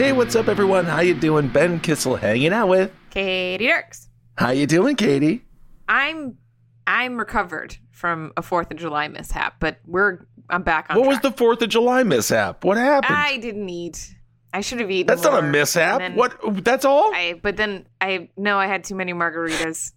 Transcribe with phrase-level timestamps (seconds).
[0.00, 0.86] Hey, what's up, everyone?
[0.86, 1.48] How you doing?
[1.48, 2.90] Ben Kissel hanging out with.
[3.10, 4.08] Katy Dirks.
[4.38, 5.44] How you doing, Katy?
[5.90, 6.38] I'm
[6.86, 10.98] I'm recovered from a Fourth of July mishap, but we're I'm back on.
[10.98, 12.64] What was the Fourth of July mishap?
[12.64, 13.14] What happened?
[13.14, 14.16] I didn't eat.
[14.54, 15.06] I should have eaten.
[15.06, 16.14] That's not a mishap.
[16.14, 16.64] What?
[16.64, 17.14] That's all?
[17.14, 19.92] I but then I no, I had too many margaritas,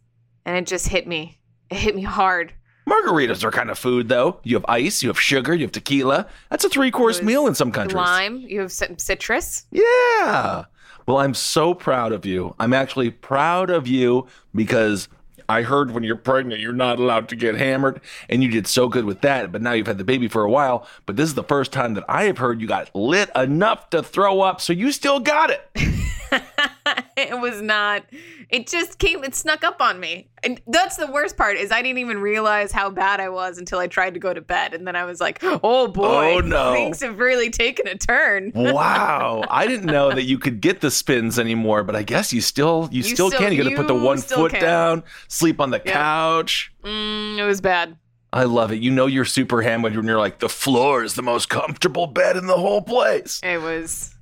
[0.46, 1.40] and it just hit me.
[1.70, 2.54] It hit me hard.
[2.88, 4.40] Margaritas are kind of food, though.
[4.44, 6.28] You have ice, you have sugar, you have tequila.
[6.50, 7.96] That's a three-course meal in some countries.
[7.96, 8.38] Lime.
[8.38, 9.66] You have some citrus.
[9.72, 10.66] Yeah.
[11.06, 12.56] Well, I'm so proud of you.
[12.60, 15.10] I'm actually proud of you because
[15.50, 18.88] I heard when you're pregnant, you're not allowed to get hammered, and you did so
[18.88, 19.52] good with that.
[19.52, 20.88] But now you've had the baby for a while.
[21.06, 24.02] But this is the first time that I have heard you got lit enough to
[24.04, 25.70] throw up, so you still got it.
[27.18, 28.04] it was not.
[28.50, 29.24] It just came.
[29.24, 31.56] It snuck up on me, and that's the worst part.
[31.58, 34.42] Is I didn't even realize how bad I was until I tried to go to
[34.42, 36.74] bed, and then I was like, "Oh boy, Oh, no.
[36.74, 39.44] things have really taken a turn." Wow.
[39.50, 42.90] I didn't know that you could get the spins anymore, but I guess you still
[42.92, 43.54] you, You still, still- can.
[43.54, 44.62] You got to put the one foot can.
[44.62, 46.74] down, sleep on the couch.
[46.84, 47.98] Mm, it was bad.
[48.34, 48.82] I love it.
[48.82, 52.36] You know you're super hammered when you're like the floor is the most comfortable bed
[52.36, 53.40] in the whole place.
[53.44, 54.16] It was.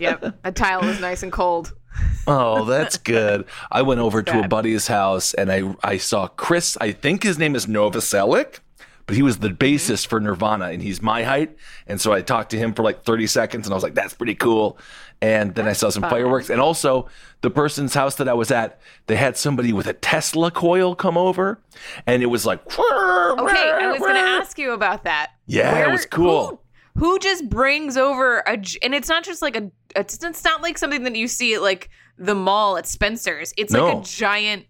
[0.00, 1.72] yep, a tile was nice and cold.
[2.26, 3.44] Oh, that's good.
[3.70, 6.76] I went over to a buddy's house and I I saw Chris.
[6.80, 8.58] I think his name is Novoselic,
[9.06, 9.56] but he was the mm-hmm.
[9.56, 11.56] bassist for Nirvana and he's my height.
[11.86, 14.14] And so I talked to him for like 30 seconds and I was like, that's
[14.14, 14.78] pretty cool.
[15.20, 16.48] And then I saw some fireworks.
[16.48, 17.08] And also,
[17.40, 21.16] the person's house that I was at, they had somebody with a Tesla coil come
[21.16, 21.60] over
[22.06, 25.32] and it was like, Okay, I was going to ask you about that.
[25.46, 26.62] Yeah, it was cool.
[26.94, 30.62] Who, who just brings over a, and it's not just like a, it's, it's not
[30.62, 33.52] like something that you see at like the mall at Spencer's.
[33.56, 34.66] It's like a giant,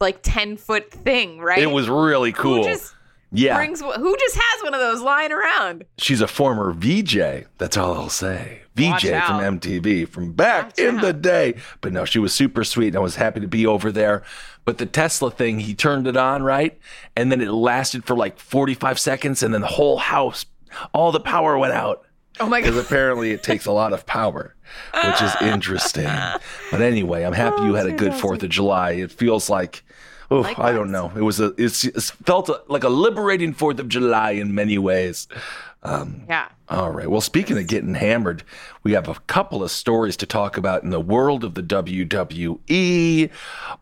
[0.00, 1.58] like 10 foot thing, right?
[1.58, 2.64] It was really cool.
[2.64, 2.94] Who just
[3.30, 3.56] yeah.
[3.56, 5.84] brings, who just has one of those lying around?
[5.98, 7.46] She's a former VJ.
[7.58, 8.61] That's all I'll say.
[8.74, 9.58] VJ from.
[9.60, 11.54] MTV from back Watch in the day.
[11.80, 14.22] But no, she was super sweet and I was happy to be over there.
[14.64, 16.78] But the Tesla thing, he turned it on, right?
[17.16, 20.46] And then it lasted for like 45 seconds and then the whole house,
[20.92, 22.04] all the power went out.
[22.40, 22.70] Oh my God.
[22.70, 24.54] Because apparently it takes a lot of power,
[25.04, 26.08] which is interesting.
[26.70, 28.92] But anyway, I'm happy oh, you had a good Fourth of July.
[28.92, 29.84] It feels like,
[30.30, 31.12] oh, I don't know.
[31.14, 35.28] It was a, it's, it's felt like a liberating Fourth of July in many ways.
[35.82, 36.48] Um, yeah.
[36.72, 37.10] All right.
[37.10, 38.44] Well, speaking of getting hammered,
[38.82, 43.30] we have a couple of stories to talk about in the world of the WWE.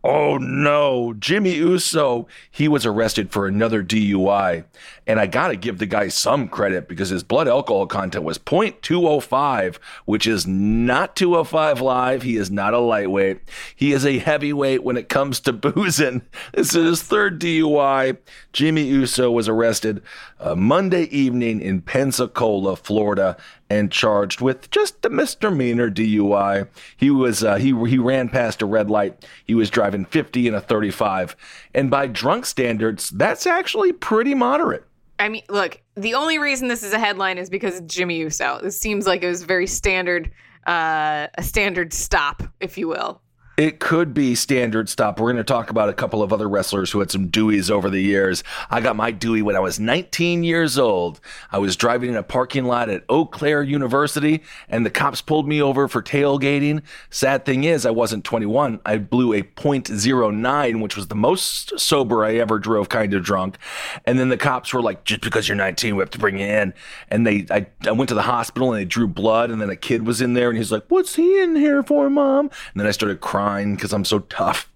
[0.03, 4.65] Oh no, Jimmy Uso, he was arrested for another DUI.
[5.07, 8.39] And I got to give the guy some credit because his blood alcohol content was
[8.39, 12.23] 0.205, which is not 205 live.
[12.23, 13.41] He is not a lightweight.
[13.75, 16.23] He is a heavyweight when it comes to boozing.
[16.55, 18.19] This is his third DUI.
[18.53, 20.03] Jimmy Uso was arrested
[20.41, 23.37] uh, Monday evening in Pensacola, Florida,
[23.69, 26.69] and charged with just a misdemeanor DUI.
[26.97, 29.25] He was uh, he he ran past a red light.
[29.45, 31.37] He was driving 50 in a 35,
[31.75, 34.85] and by drunk standards, that's actually pretty moderate.
[35.19, 38.59] I mean, look, the only reason this is a headline is because Jimmy Uso.
[38.63, 40.31] This seems like it was very standard,
[40.67, 43.21] uh, a standard stop, if you will.
[43.61, 45.21] It could be standard stop.
[45.21, 47.91] We're going to talk about a couple of other wrestlers who had some Deweys over
[47.91, 48.43] the years.
[48.71, 51.21] I got my Dewey when I was 19 years old.
[51.53, 55.47] I was driving in a parking lot at Eau Claire University, and the cops pulled
[55.47, 56.81] me over for tailgating.
[57.11, 58.81] Sad thing is, I wasn't 21.
[58.87, 63.59] I blew a .09, which was the most sober I ever drove, kind of drunk.
[64.07, 66.47] And then the cops were like, "Just because you're 19, we have to bring you
[66.47, 66.73] in."
[67.11, 69.77] And they, I, I went to the hospital and they drew blood, and then a
[69.77, 72.87] kid was in there, and he's like, "What's he in here for, mom?" And then
[72.87, 74.71] I started crying because I'm so tough.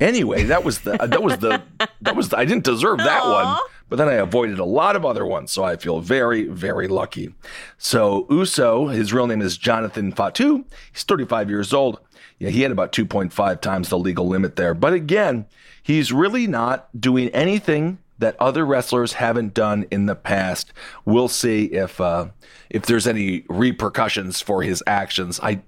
[0.00, 1.62] Anyway, that was the that was the
[2.02, 3.58] that was the, I didn't deserve that one,
[3.88, 7.34] but then I avoided a lot of other ones, so I feel very very lucky.
[7.78, 10.64] So Uso, his real name is Jonathan Fatu.
[10.92, 11.98] He's 35 years old.
[12.38, 15.46] Yeah, he had about 2.5 times the legal limit there, but again,
[15.82, 20.72] he's really not doing anything that other wrestlers haven't done in the past.
[21.04, 22.28] We'll see if uh,
[22.70, 25.40] if there's any repercussions for his actions.
[25.42, 25.62] I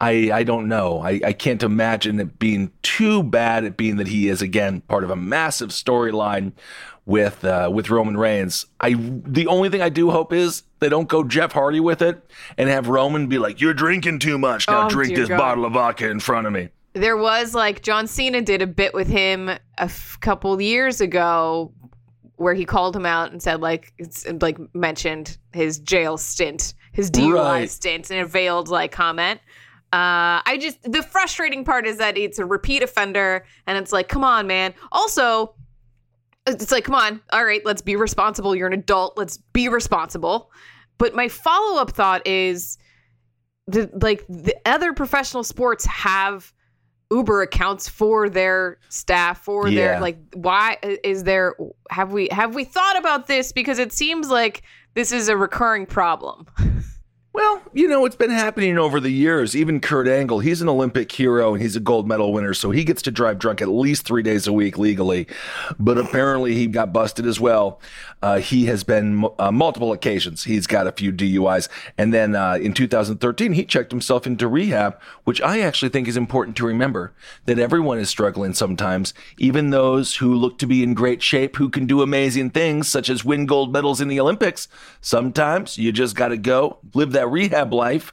[0.00, 1.00] I, I don't know.
[1.00, 5.04] I, I can't imagine it being too bad at being that he is again part
[5.04, 6.52] of a massive storyline
[7.06, 8.66] with uh, with Roman Reigns.
[8.80, 12.22] I the only thing I do hope is they don't go Jeff Hardy with it
[12.56, 14.66] and have Roman be like, "You're drinking too much.
[14.68, 15.38] Now Oh, drink this God.
[15.38, 18.94] bottle of vodka in front of me." There was like John Cena did a bit
[18.94, 21.72] with him a f- couple years ago
[22.36, 27.10] where he called him out and said like it's like mentioned his jail stint, his
[27.10, 27.70] DUI Right.
[27.70, 29.40] stint, and a veiled like comment.
[29.92, 34.08] Uh, I just the frustrating part is that it's a repeat offender, and it's like,
[34.08, 34.72] come on, man.
[34.92, 35.54] Also,
[36.46, 38.54] it's like, come on, all right, let's be responsible.
[38.54, 39.18] You're an adult.
[39.18, 40.50] Let's be responsible.
[40.98, 42.78] But my follow up thought is,
[43.66, 46.52] the like the other professional sports have
[47.10, 49.74] Uber accounts for their staff for Yeah.
[49.94, 51.56] their like why is there
[51.90, 54.62] have we have we thought about this because it seems like
[54.94, 56.46] this is a recurring problem.
[57.40, 59.56] Well, you know, it's been happening over the years.
[59.56, 62.84] Even Kurt Angle, he's an Olympic hero and he's a gold medal winner, so he
[62.84, 65.26] gets to drive drunk at least three days a week legally.
[65.78, 67.80] But apparently, he got busted as well.
[68.22, 70.44] Uh, he has been uh, multiple occasions.
[70.44, 71.68] He's got a few DUIs.
[71.96, 76.16] And then uh, in 2013, he checked himself into rehab, which I actually think is
[76.16, 77.12] important to remember
[77.46, 81.70] that everyone is struggling sometimes, even those who look to be in great shape, who
[81.70, 84.68] can do amazing things, such as win gold medals in the Olympics.
[85.00, 88.12] Sometimes you just got to go live that rehab life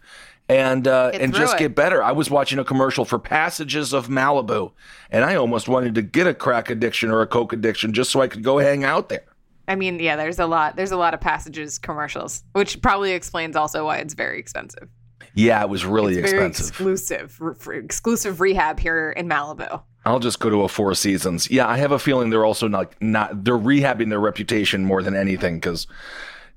[0.49, 1.59] and uh, and just it.
[1.59, 2.01] get better.
[2.01, 4.71] I was watching a commercial for Passages of Malibu,
[5.11, 8.21] and I almost wanted to get a crack addiction or a coke addiction just so
[8.21, 9.25] I could go hang out there.
[9.67, 13.55] I mean, yeah, there's a lot there's a lot of passages commercials, which probably explains
[13.55, 14.87] also why it's very expensive.
[15.33, 16.69] Yeah, it was really It's very expensive.
[16.69, 19.81] exclusive re- exclusive rehab here in Malibu.
[20.05, 21.51] I'll just go to a Four Seasons.
[21.51, 25.15] Yeah, I have a feeling they're also not not they're rehabbing their reputation more than
[25.15, 25.83] anything because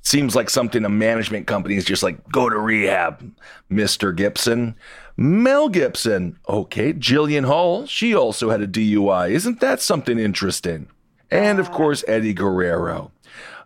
[0.00, 3.34] it seems like something a management company is just like go to rehab.
[3.70, 4.14] Mr.
[4.16, 4.76] Gibson,
[5.16, 9.30] Mel Gibson, okay, Jillian Hall, she also had a DUI.
[9.30, 10.88] Isn't that something interesting?
[11.30, 13.12] And of course, Eddie Guerrero,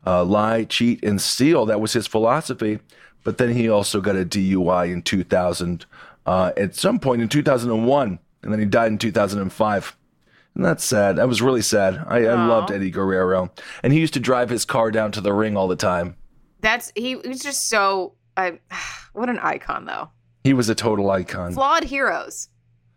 [0.06, 1.66] uh, lie, cheat, and steal.
[1.66, 2.80] That was his philosophy.
[3.22, 5.86] But then he also got a DUI in 2000,
[6.26, 9.96] uh, at some point in 2001, and then he died in 2005.
[10.54, 11.16] And that's sad.
[11.16, 12.04] That was really sad.
[12.06, 13.50] I, I loved Eddie Guerrero,
[13.82, 16.16] and he used to drive his car down to the ring all the time.
[16.60, 18.60] That's he was just so I
[19.12, 20.10] what an icon though.
[20.44, 21.54] He was a total icon.
[21.54, 22.48] Flawed heroes.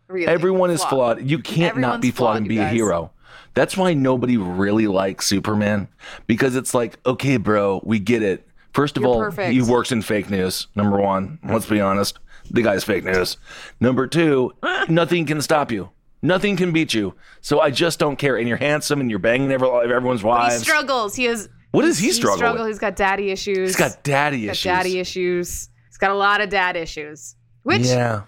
[0.06, 0.28] Really.
[0.28, 1.28] Everyone is flawed.
[1.28, 3.12] You can't not be flawed and be a hero.
[3.54, 5.88] That's why nobody really likes Superman
[6.26, 8.46] because it's like, okay, bro, we get it.
[8.72, 9.52] First of You're all, perfect.
[9.52, 10.68] he works in fake news.
[10.76, 12.18] Number one, let's be honest,
[12.50, 13.36] the guy's fake news.
[13.80, 14.52] Number two,
[14.88, 15.90] nothing can stop you.
[16.22, 17.14] Nothing can beat you.
[17.40, 18.36] So I just don't care.
[18.36, 21.14] And you're handsome and you're banging every, everyone's He struggles.
[21.14, 22.64] He has What does he struggle struggle.
[22.64, 22.70] with?
[22.72, 23.68] He's got daddy issues.
[23.70, 24.64] He's got daddy He's issues.
[24.64, 25.68] got daddy issues.
[25.88, 27.36] He's got a lot of dad issues.
[27.62, 28.22] Which Yeah.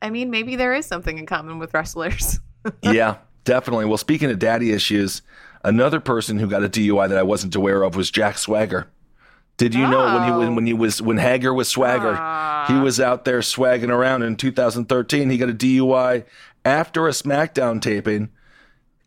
[0.00, 2.40] I mean, maybe there is something in common with wrestlers.
[2.82, 3.84] yeah, definitely.
[3.84, 5.22] Well, speaking of daddy issues,
[5.64, 8.88] another person who got a DUI that I wasn't aware of was Jack Swagger.
[9.58, 10.54] Did you know when he was Oh.
[10.54, 12.80] when he was when Hager was Swagger, he ah.
[12.82, 15.30] was out there swagging around in 2013.
[15.30, 16.24] He got a DUI
[16.64, 18.30] after a SmackDown taping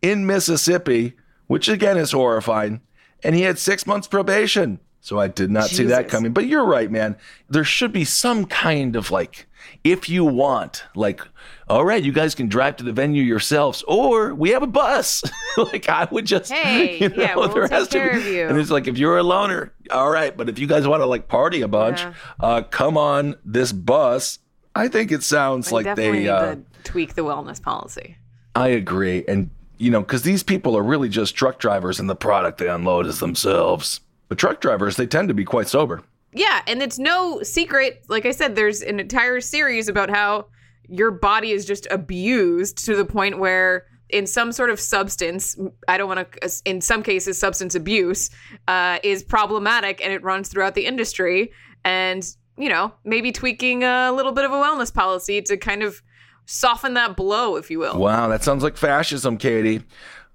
[0.02, 1.14] in Mississippi,
[1.46, 2.80] which again is horrifying,
[3.22, 4.78] and he had six months probation.
[5.06, 6.32] So I did not see that coming.
[6.32, 7.16] But you're right, man.
[7.48, 9.46] There should be some kind of like,
[9.84, 11.20] if you want, like,
[11.68, 15.22] all right, you guys can drive to the venue yourselves, or we have a bus.
[15.56, 18.26] like I would just, Hey, you know, yeah, we'll there take has to be- of
[18.26, 18.48] you.
[18.48, 21.06] And it's like if you're a loner, all right, but if you guys want to
[21.06, 22.12] like party a bunch, Yeah.
[22.40, 24.40] uh, come on this bus.
[24.74, 26.10] I think it sounds like they.
[26.10, 28.16] need Uh, to tweak the wellness policy.
[28.56, 32.16] I agree, and you know, because these people are really just truck drivers, and the
[32.16, 34.00] product they unload is themselves.
[34.28, 36.02] But truck drivers, they tend to be quite sober.
[36.32, 38.04] Yeah, and it's no secret.
[38.08, 40.46] Like I said, there's an entire series about how
[40.88, 45.56] your body is just abused to the point where in some sort of substance
[45.88, 48.30] i don't want to in some cases substance abuse
[48.68, 51.50] uh, is problematic and it runs throughout the industry
[51.84, 56.02] and you know maybe tweaking a little bit of a wellness policy to kind of
[56.44, 59.82] soften that blow if you will Wow, that sounds like fascism, Katy.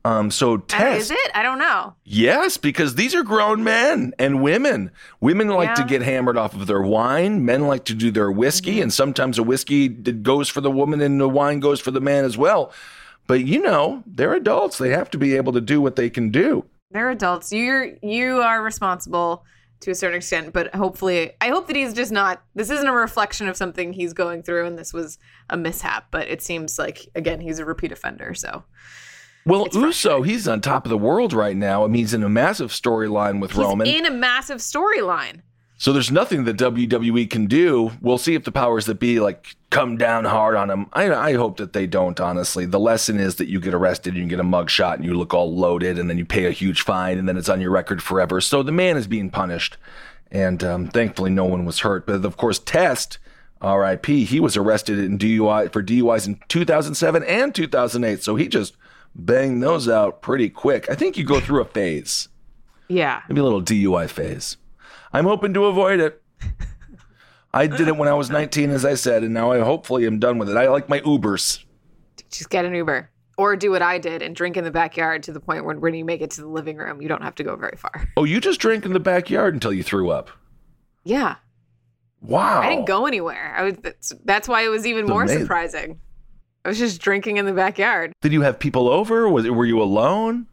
[0.04, 1.00] Um, so test.
[1.00, 4.92] is it i don't know Yes, because these are grown men and women.
[5.20, 7.46] Women like to get hammered off of their wine.
[7.46, 8.82] Men like to do their whiskey, Mm-hmm.
[8.84, 12.26] and sometimes a whiskey goes for the woman and the wine goes for the man
[12.26, 12.74] as well.
[13.28, 14.78] But you know, they're adults.
[14.78, 16.66] They have to be able to do what they can do.
[16.92, 19.46] they're adults you're you are responsible
[19.82, 22.94] to a certain extent but hopefully i hope that he's just not this isn't a
[22.94, 25.18] reflection of something he's going through and this was
[25.50, 28.64] a mishap but it seems like again he's a repeat offender so
[29.46, 31.84] Well, Uso, he's on top of the world right now.
[31.84, 33.88] I mean, he's in a massive storyline with Roman.
[33.88, 34.06] he's Roman.
[34.06, 35.42] in a massive storyline
[35.78, 37.92] So there's nothing that WWE can do.
[38.02, 40.86] We'll see if the powers that be like come down hard on him.
[40.94, 42.20] I, I hope that they don't.
[42.20, 45.06] Honestly, the lesson is that you get arrested and you get a mug shot and
[45.06, 47.62] you look all loaded and then you pay a huge fine and then it's on
[47.62, 48.42] your record forever.
[48.42, 49.78] So the man is being punished,
[50.32, 52.06] and um, thankfully no one was hurt.
[52.06, 53.18] But of course, Test,
[53.60, 54.26] R.I.P.
[54.26, 58.22] He was arrested in DUI for DUIs in 2007 and 2008.
[58.22, 58.76] So he just
[59.16, 60.90] banged those out pretty quick.
[60.90, 62.28] I think you go through a phase
[62.88, 64.58] yeah maybe a little DUI phase.
[65.14, 66.22] I'm hoping to avoid it.
[67.54, 70.20] I did it when I was 19, as I said, and now I hopefully am
[70.20, 70.56] done with it.
[70.56, 71.64] I like my Ubers.
[72.30, 75.32] just get an uber or do what i did and drink in the backyard to
[75.32, 77.44] the point where when you make it to the living room you don't have to
[77.44, 80.30] go very far Oh, you just drank in the backyard until you threw up.
[81.06, 81.36] yeah
[82.22, 82.62] Wow.
[82.62, 85.42] i didn't go anywhere i was that's, that's why it was even more amazing.
[85.42, 86.00] surprising
[86.66, 89.28] i was just drinking in the backyard Did you have people over?
[89.30, 90.48] Was were you alone?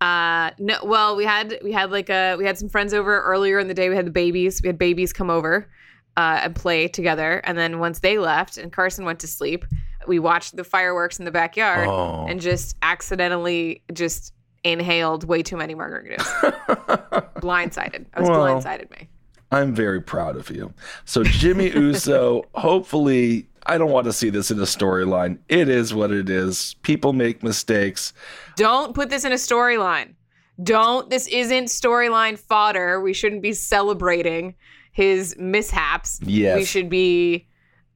[0.00, 3.58] Uh no well we had we had like a we had some friends over earlier
[3.58, 5.68] in the day we had the babies we had babies come over
[6.16, 9.64] uh and play together and then once they left and Carson went to sleep
[10.06, 12.26] we watched the fireworks in the backyard Oh.
[12.28, 14.32] and just accidentally just
[14.64, 16.26] inhaled way too many margaritas
[17.40, 18.40] blindsided I was Well.
[18.40, 19.08] blindsided me
[19.52, 20.74] I'm very proud of you.
[21.04, 25.38] So Jimmy Uso, hopefully, I don't want to see this in a storyline.
[25.48, 26.74] It is what it is.
[26.82, 28.12] People make mistakes.
[28.56, 30.14] don't put this in a storyline
[30.62, 34.54] don't this isn't storyline fodder we shouldn't be celebrating
[34.92, 36.56] his mishaps Yes.
[36.56, 37.48] we should be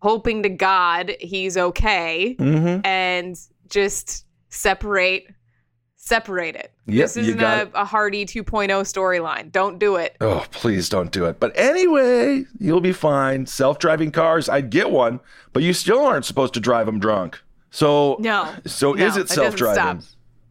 [0.03, 2.85] hoping to god he's okay Mm-hmm.
[2.85, 3.37] and
[3.69, 5.29] just separate
[6.09, 10.89] separate it Yep, this isn't a, a hardy 2.0 storyline don't do it Oh, please
[10.89, 11.39] don't do it.
[11.39, 13.47] But anyway, you'll be fine.
[13.47, 15.21] Self driving cars, I'd get one,
[15.53, 17.41] but you still aren't supposed to drive them drunk.
[17.71, 18.53] So, No.
[18.67, 20.03] So No, is it self driving?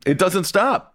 [0.06, 0.94] It doesn't stop.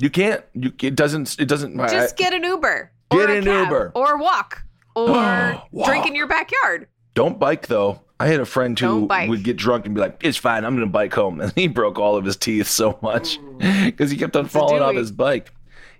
[0.00, 0.42] You can't.
[0.54, 1.38] You it doesn't.
[1.38, 1.76] It doesn't.
[1.76, 3.92] just I- get an uber Get an Uber.
[3.94, 4.62] or walk
[4.96, 5.06] or
[5.72, 5.86] Walk.
[5.88, 8.00] drink in your backyard don't bike though.
[8.20, 10.64] I had a friend who would get drunk and be like, "It's fine.
[10.66, 14.10] I'm going to bike home," and he broke all of his teeth so much because
[14.10, 15.52] he kept on falling off his bike.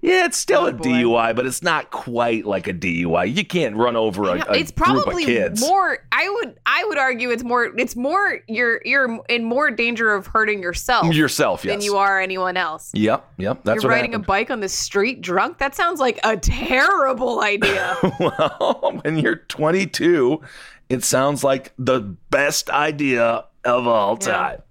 [0.03, 0.85] Yeah, it's still oh, a Oh, boy.
[0.85, 3.35] DUI, but it's not quite like a DUI.
[3.37, 5.61] You can't run over a, a it's probably kids.
[5.61, 10.15] more i would i would argue it's more it's more you're you're in more danger
[10.15, 11.65] of hurting yourself yourself.
[11.67, 11.75] Yes.
[11.75, 13.61] than you are anyone else Yep, yep.
[13.65, 14.25] That's you're riding happened.
[14.25, 19.37] a bike on the street drunk that sounds like a terrible idea well, when you're
[19.37, 20.41] 22,
[20.91, 24.27] it sounds like the best idea of all Yeah.
[24.27, 24.63] time.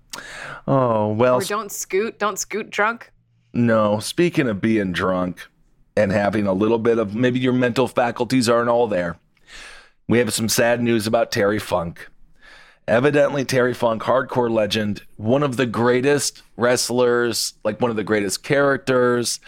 [0.67, 3.11] Oh, well, or don't scoot don't scoot drunk
[3.53, 3.99] no.
[3.99, 5.47] Speaking of being drunk
[5.97, 9.17] and having a little bit of maybe your mental faculties aren't all there,
[10.07, 12.07] we have some sad news about Terry Funk.
[12.87, 18.43] Evidently, Terry Funk, hardcore legend, one of the greatest wrestlers, like one of the greatest
[18.43, 19.39] characters.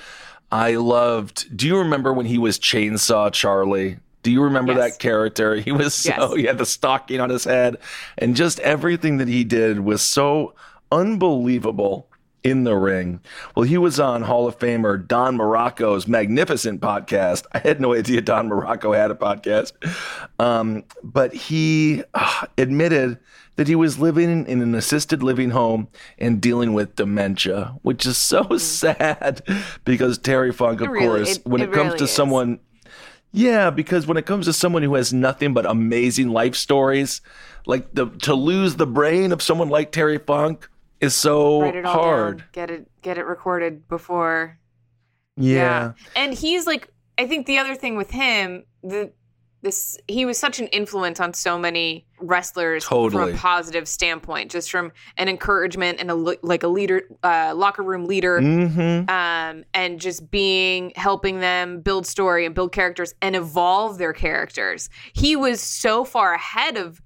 [0.51, 1.55] I loved.
[1.55, 3.97] Do you remember when he was Chainsaw Charlie?
[4.23, 4.91] Do you remember Yes.
[4.93, 5.55] that character?
[5.61, 6.35] He was so, Yes.
[6.35, 7.77] he had the stocking on his head,
[8.17, 10.53] and just everything that he did was so
[10.91, 12.07] unbelievable
[12.43, 13.19] in the ring.
[13.55, 17.45] Well, he was on Hall of Famer Don Muraco's magnificent podcast.
[17.51, 19.73] I had no idea Don Muraco had a podcast.
[20.39, 23.19] Um, but he uh, admitted
[23.57, 25.87] that he was living in an assisted living home
[26.17, 29.43] and dealing with dementia, which is so sad
[29.85, 30.87] because Terry Funk, of.
[30.89, 32.11] Really- course, it- when it it, comes really to is.
[32.11, 32.59] someone
[33.31, 37.21] yeah, because when it comes to someone who has nothing but amazing life stories,
[37.65, 40.69] like the to lose the brain of someone like Terry Funk
[40.99, 42.37] is so write it all hard.
[42.39, 44.59] down get it get it recorded before
[45.35, 45.93] Yeah.
[46.15, 49.11] and he's like i think the other thing with him the
[49.61, 53.27] this he was such an influence on so many wrestlers Totally.
[53.27, 57.83] from a positive standpoint just from an encouragement and a like a leader uh, locker
[57.83, 59.09] room leader Mm-hmm.
[59.09, 64.89] um, and just being helping them build story and build characters and evolve their characters.
[65.13, 67.01] He was so far ahead of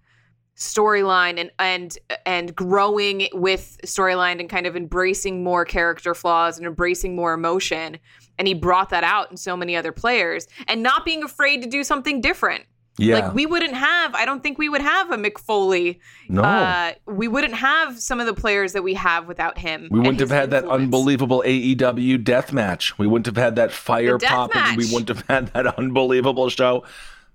[0.55, 6.65] storyline and and and growing with storyline and kind of embracing more character flaws and
[6.65, 7.99] embracing more emotion
[8.37, 11.69] and he brought that out in so many other players and not being afraid to
[11.69, 12.63] do something different
[12.97, 13.19] Yeah.
[13.19, 15.99] like we wouldn't have i don't think we would have a Mick Foley
[16.29, 16.41] no.
[16.41, 20.19] uh, we wouldn't have some of the players that we have without him we wouldn't
[20.19, 22.97] have had that unbelievable AEW death match.
[22.97, 24.51] We wouldn't have had that fire pop.
[24.51, 24.77] popping.
[24.77, 26.83] We wouldn't have had that unbelievable show.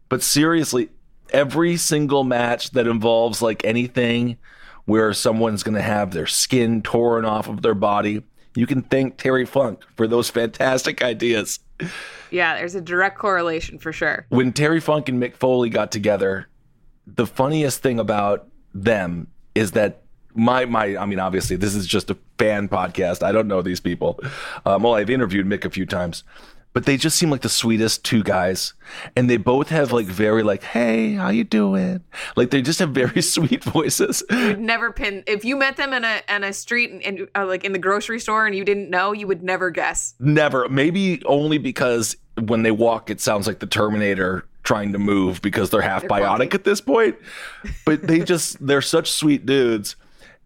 [0.08, 0.88] But seriously,
[1.32, 4.36] every single match that involves like anything
[4.86, 8.22] where someone's going to have their skin torn off of their body,
[8.54, 11.60] you can thank Terry Funk for those fantastic ideas.
[12.30, 16.48] yeah there's a direct correlation for sure when Terry Funk and Mick Foley got together,
[17.06, 20.02] the funniest thing about them is that
[20.34, 23.22] my my I mean obviously this is just a fan podcast.
[23.22, 24.20] I don't know these people.
[24.64, 26.22] Um, well, I've interviewed Mick a few times,
[26.72, 28.74] but they just seem like the sweetest two guys,
[29.16, 32.02] and they both have like very like hey how you doing
[32.36, 34.22] like they just have very sweet voices.
[34.30, 37.46] You'd never pin if you met them in a in a street and, and uh,
[37.46, 40.14] like in the grocery store and you didn't know, you would never guess.
[40.20, 45.42] Never, maybe only because when they walk, it sounds like the Terminator trying to move
[45.42, 46.54] because they're half They're bionic clumsy.
[46.54, 47.16] at this point.
[47.84, 49.96] But they just, they're such sweet dudes.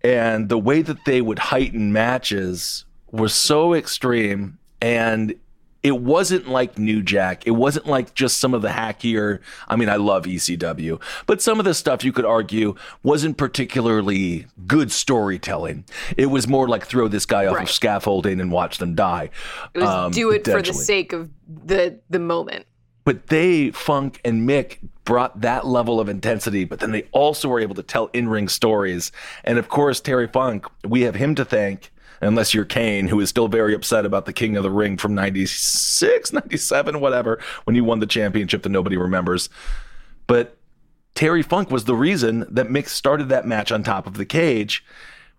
[0.03, 4.59] And the way that they would heighten matches was so extreme.
[4.81, 5.35] And
[5.85, 7.47] it wasn't like New Jack.
[7.47, 9.39] It wasn't like just some of the hackier.
[9.69, 14.47] I mean, I love ECW, but some of the stuff you could argue wasn't particularly
[14.67, 15.85] good storytelling.
[16.17, 17.65] It was more like throw this guy off Right.
[17.65, 19.31] of scaffolding and watch them die.
[19.75, 22.67] It was Um, do it for the sake of the the moment.
[23.05, 27.61] But they, Funk and Mick, brought that level of intensity, but then they also were
[27.61, 29.13] able to tell in ring stories.
[29.45, 31.93] And of course, Terry Funk, we have him to thank,
[32.25, 35.15] unless you're Kane, who is still very upset about the King of the Ring from
[35.15, 39.49] 96, 97, whatever, when he won the championship that nobody remembers.
[40.27, 40.57] But
[41.15, 44.85] Terry Funk was the reason that Mick started that match on top of the cage,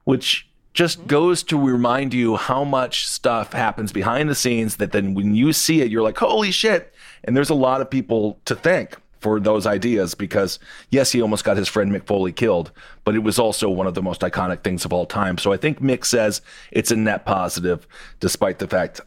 [0.04, 1.08] which just mm-hmm.
[1.08, 5.54] goes to remind you how much stuff happens behind the scenes that then when you
[5.54, 6.94] see it, you're like, holy shit.
[7.24, 10.60] And there's a lot of people to thank for those ideas because,
[10.92, 12.72] yes, he almost got his friend Mick Foley killed,
[13.06, 15.40] but it was also one of the most iconic things of all time.
[15.40, 17.88] So I think Mick says it's a net positive,
[18.20, 19.02] despite the fact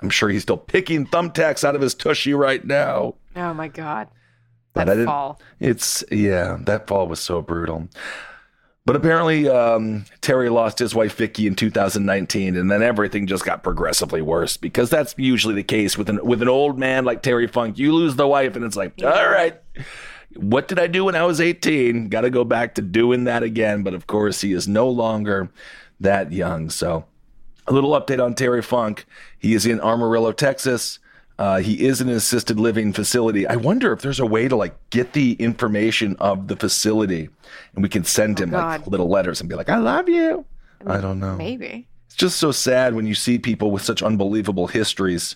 [0.00, 3.16] I'm sure he's still picking thumbtacks out of his tushy right now.
[3.34, 4.06] Oh my god.
[4.74, 5.40] That fall.
[5.58, 7.88] It's yeah, that fall was so brutal.
[8.86, 13.62] But apparently, um, Terry lost his wife Vicky in 2019, and then everything just got
[13.62, 17.46] progressively worse because that's usually the case with an with an old man like Terry
[17.46, 17.78] Funk.
[17.78, 19.58] You lose the wife, and it's like, all right,
[20.36, 22.10] what did I do when I was 18?
[22.10, 23.82] Got to go back to doing that again.
[23.84, 25.50] But of course, he is no longer
[26.00, 26.68] that young.
[26.68, 27.06] So,
[27.66, 29.06] a little update on Terry Funk.
[29.38, 30.98] He is in Amarillo, Texas.
[31.38, 33.46] Uh, he is in an assisted living facility.
[33.46, 37.28] I wonder if there's a way to like get the information of the facility,
[37.74, 40.44] and we can send him like little letters and be like, "I love you."
[40.86, 41.34] I don't know.
[41.36, 41.88] Maybe.
[42.06, 45.34] It's just so sad when you see people with such unbelievable histories.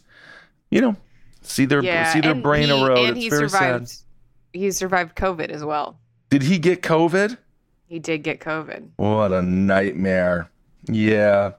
[0.70, 0.96] You know,
[1.42, 2.12] see their Yeah.
[2.12, 3.10] see their and brain he, erode.
[3.10, 4.04] It's he very survived sad.
[4.52, 5.98] he survived COVID as well.
[6.30, 7.38] Did he get COVID?
[7.86, 8.90] He did get COVID.
[8.96, 10.50] What a nightmare.
[10.86, 11.52] Yeah.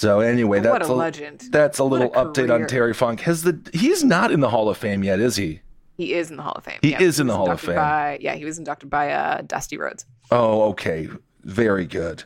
[0.00, 1.44] So anyway, What that's a legend.
[1.50, 2.66] That's a What a little update on.
[2.66, 3.20] Terry Funk.
[3.20, 5.60] Has the he's not in the Hall of Fame yet, is he?
[5.98, 6.78] He is in the Hall of Fame.
[6.80, 7.74] He is in the Hall of Fame.
[7.74, 10.06] By, yeah, he was inducted by uh, Dusty Rhodes.
[10.30, 11.10] Oh, okay.
[11.42, 12.24] Very good.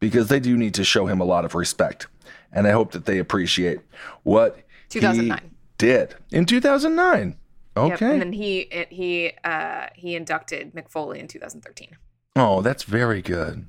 [0.00, 2.08] Because they do need to show him a lot of respect.
[2.50, 3.78] And I hope that they appreciate
[4.24, 5.38] what 2009.
[5.38, 7.36] he did in 2009.
[7.76, 8.10] Yep, Okay.
[8.10, 11.96] And then he he uh, he inducted Mick Foley in 2013.
[12.34, 13.68] oh, that's very good.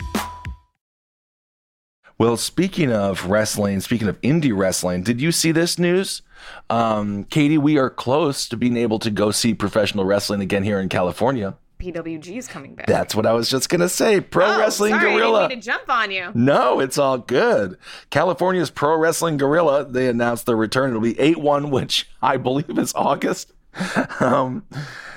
[2.21, 6.21] Well, speaking of wrestling, speaking of indie wrestling, did you see this news?
[6.69, 10.79] Um, Katy, we are close to being able to go see professional wrestling again here
[10.79, 11.55] in California.
[11.79, 12.85] PWG is coming back.
[12.85, 14.21] That's what I was just going to say.
[14.21, 15.45] Pro oh, Wrestling sorry, Guerrilla.
[15.45, 16.29] I didn't mean to jump on you.
[16.35, 17.75] No, it's all good.
[18.11, 20.91] California's Pro Wrestling Guerrilla, they announced their return.
[20.91, 23.51] It'll be 8 1, which I believe is August.
[24.19, 24.67] um,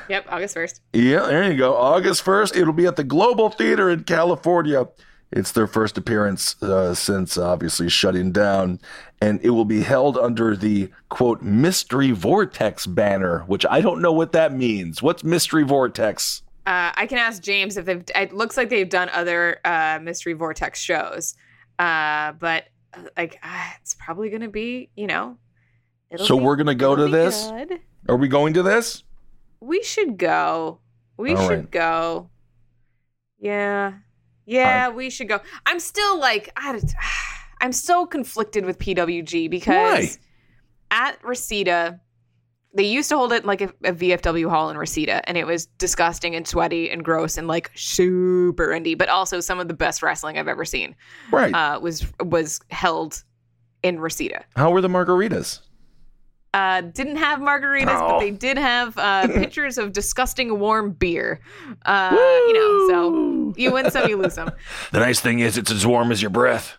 [0.09, 0.81] Yep, August 1st.
[0.95, 1.77] yeah, there you go.
[1.77, 4.87] August 1st, it'll be at the Global Theater in California.
[5.33, 8.79] It's their first appearance uh, since obviously shutting down.
[9.21, 14.13] And it will be held under the quote, Mystery Vortex banner, which I don't know
[14.13, 15.03] what that means.
[15.03, 16.43] What's Mystery Vortex?
[16.67, 18.05] Uh, I can ask James if they've.
[18.15, 21.35] It looks like they've done other uh, Mystery Vortex shows,
[21.79, 25.37] uh, but uh, like uh, it's probably going to be, you know.
[26.11, 27.51] it'll So be- we're gonna go to this?
[27.51, 27.81] good.
[28.09, 29.03] Are we going to this?
[29.61, 30.81] We should go.
[31.19, 31.71] We All should right.
[31.71, 32.31] go.
[33.39, 33.95] Yeah,
[34.47, 35.41] yeah, we should go.
[35.67, 36.81] I'm still like, I,
[37.61, 40.19] I'm so conflicted with PWG because
[40.91, 42.01] at Reseda,
[42.77, 45.67] they used to hold it like a, a VFW hall in Reseda, and it was
[45.79, 50.03] disgusting and sweaty and gross and like super indie, but also some of the best
[50.03, 50.95] wrestling I've ever seen
[51.31, 51.55] Right.
[51.55, 53.23] uh, was was held
[53.83, 54.45] in Reseda.
[54.57, 55.61] How were the margaritas?
[56.55, 58.09] Uh, didn't have margaritas, Oh.
[58.13, 61.41] but they did have uh, pictures of disgusting warm beer.
[61.85, 64.53] Uh, you know, so you win some, you lose some.
[64.93, 66.77] The nice thing is, it's as warm as your breath.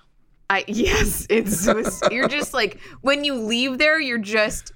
[0.50, 4.72] I yes, it's, it's you're just like when you leave there, you're just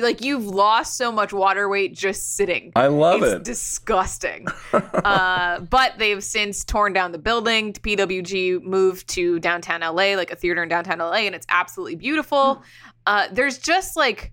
[0.00, 2.72] like you've lost so much water weight just sitting.
[2.76, 3.44] I love it's it.
[3.44, 4.46] disgusting.
[4.72, 7.72] uh, but they've since torn down the building.
[7.72, 12.62] PWG moved to downtown LA, like a theater in downtown LA, and it's absolutely beautiful.
[13.06, 14.32] Uh, there's just like,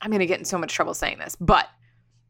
[0.00, 1.68] I'm gonna get in so much trouble saying this, but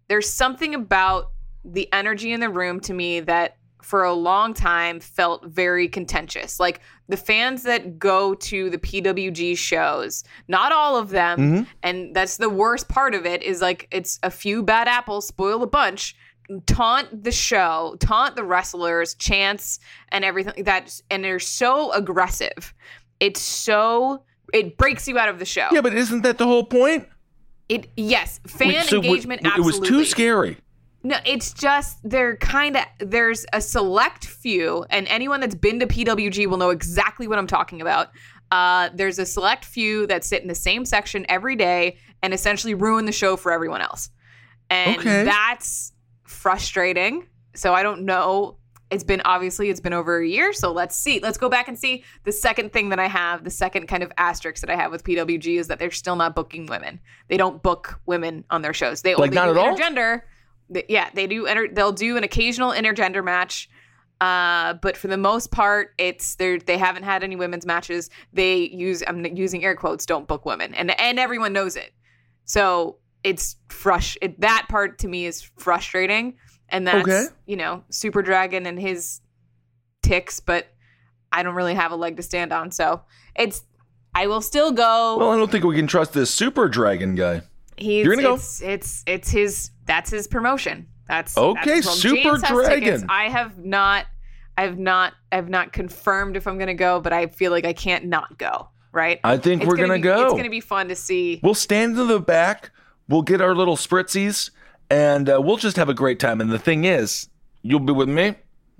[0.09, 1.31] there's something about
[1.65, 6.61] the energy in the room to me that for a long time felt very contentious.
[6.61, 11.67] Like the fans that go to the PWG shows, not all of them, Mhm.
[11.83, 15.63] and that's the worst part of it is like it's a few bad apples spoil
[15.63, 16.15] a bunch
[16.67, 19.79] taunt the show taunt the wrestlers chants
[20.11, 22.75] and everything that and they're so aggressive
[23.21, 26.65] it's so it breaks you out of the show Yeah, but isn't that the whole
[26.65, 27.09] point?
[27.69, 30.59] it yes fan Wait, so w- engagement w- it was too scary.
[31.05, 35.87] no, it's just they're kind of there's a select few, and anyone that's been to
[35.87, 38.09] PWG will know exactly what I'm talking about.
[38.51, 42.75] Uh, there's a select few that sit in the same section every day and essentially
[42.75, 44.11] ruin the show for everyone else,
[44.69, 45.25] and Okay.
[45.25, 45.93] that's
[46.25, 47.27] frustrating.
[47.55, 48.59] So I don't know.
[48.93, 51.19] It's been obviously it's been over a year, so let's see.
[51.21, 52.05] Let's go back and see.
[52.25, 55.03] The second thing that I have, the second kind of asterisk that I have with
[55.03, 57.01] PWG is that they're still not booking women.
[57.29, 59.03] They don't book women on their shows.
[59.03, 60.23] They Like, only not do at intergender.
[60.73, 61.47] Th- Yeah, they do.
[61.47, 63.69] Enter, they'll do an occasional intergender match,
[64.21, 68.11] uh, but for the most part, it's they they haven't had any women's matches.
[68.33, 70.07] They use I'm using air quotes.
[70.07, 71.93] Don't book women, and and everyone knows it.
[72.45, 74.17] So it's frust.
[74.21, 76.35] It, that part to me is frustrating,
[76.73, 77.27] and that's Okay.
[77.47, 79.21] you know Super Dragon and his
[80.03, 80.67] ticks, but
[81.31, 82.71] I don't really have a leg to stand on.
[82.73, 83.03] So
[83.37, 83.63] it's
[84.15, 85.17] I will still go.
[85.19, 87.43] Well, I don't think we can trust this super dragon guy.
[87.77, 88.35] He's, You're gonna go?
[88.35, 89.71] It's, it's it's his.
[89.87, 90.87] That's his promotion.
[91.09, 92.39] That's Okay, that's, Super.
[92.39, 93.07] Dragon.
[93.09, 94.07] I have not.
[94.57, 95.15] I've not.
[95.33, 98.69] I've not confirmed if I'm gonna go, but I feel like I can't not go.
[98.93, 99.21] Right.
[99.25, 100.25] I think It's we're gonna be, go.
[100.27, 101.41] It's gonna be fun to see.
[101.43, 102.71] We'll stand in the back.
[103.09, 104.51] We'll get our little spritzies,
[104.93, 106.41] and uh, we'll just have a great time.
[106.41, 107.29] And the thing is,
[107.63, 108.35] you'll be with me.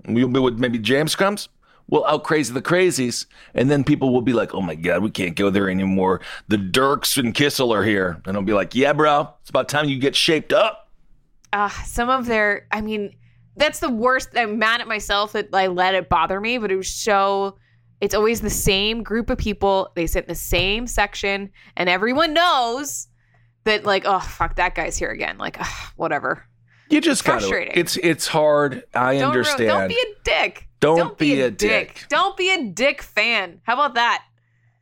[0.07, 1.49] You'll be with maybe James comes.
[1.89, 5.11] We'll out crazy the crazies, and then people will be like, "Oh my god, we
[5.11, 8.93] can't go there anymore." The Dirks and Kissel are here, and I'll be like, "Yeah,
[8.93, 10.83] bro, it's about time you get shaped up."
[11.53, 13.15] uh, some of their i mean
[13.55, 16.75] that's the worst i'm mad at myself that i let it bother me but it
[16.75, 17.55] was so
[18.01, 22.33] it's always the same group of people they sit in the same section and everyone
[22.33, 23.07] knows
[23.65, 26.45] that like oh fuck that guy's here again like ugh, whatever
[26.89, 27.77] You just gotta.
[27.79, 28.83] It's it's hard.
[28.93, 29.67] I don't, understand.
[29.69, 32.05] don't be a dick Don't be a dick.
[32.09, 34.23] don't be a dick fan how about that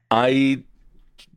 [0.09, 0.63] I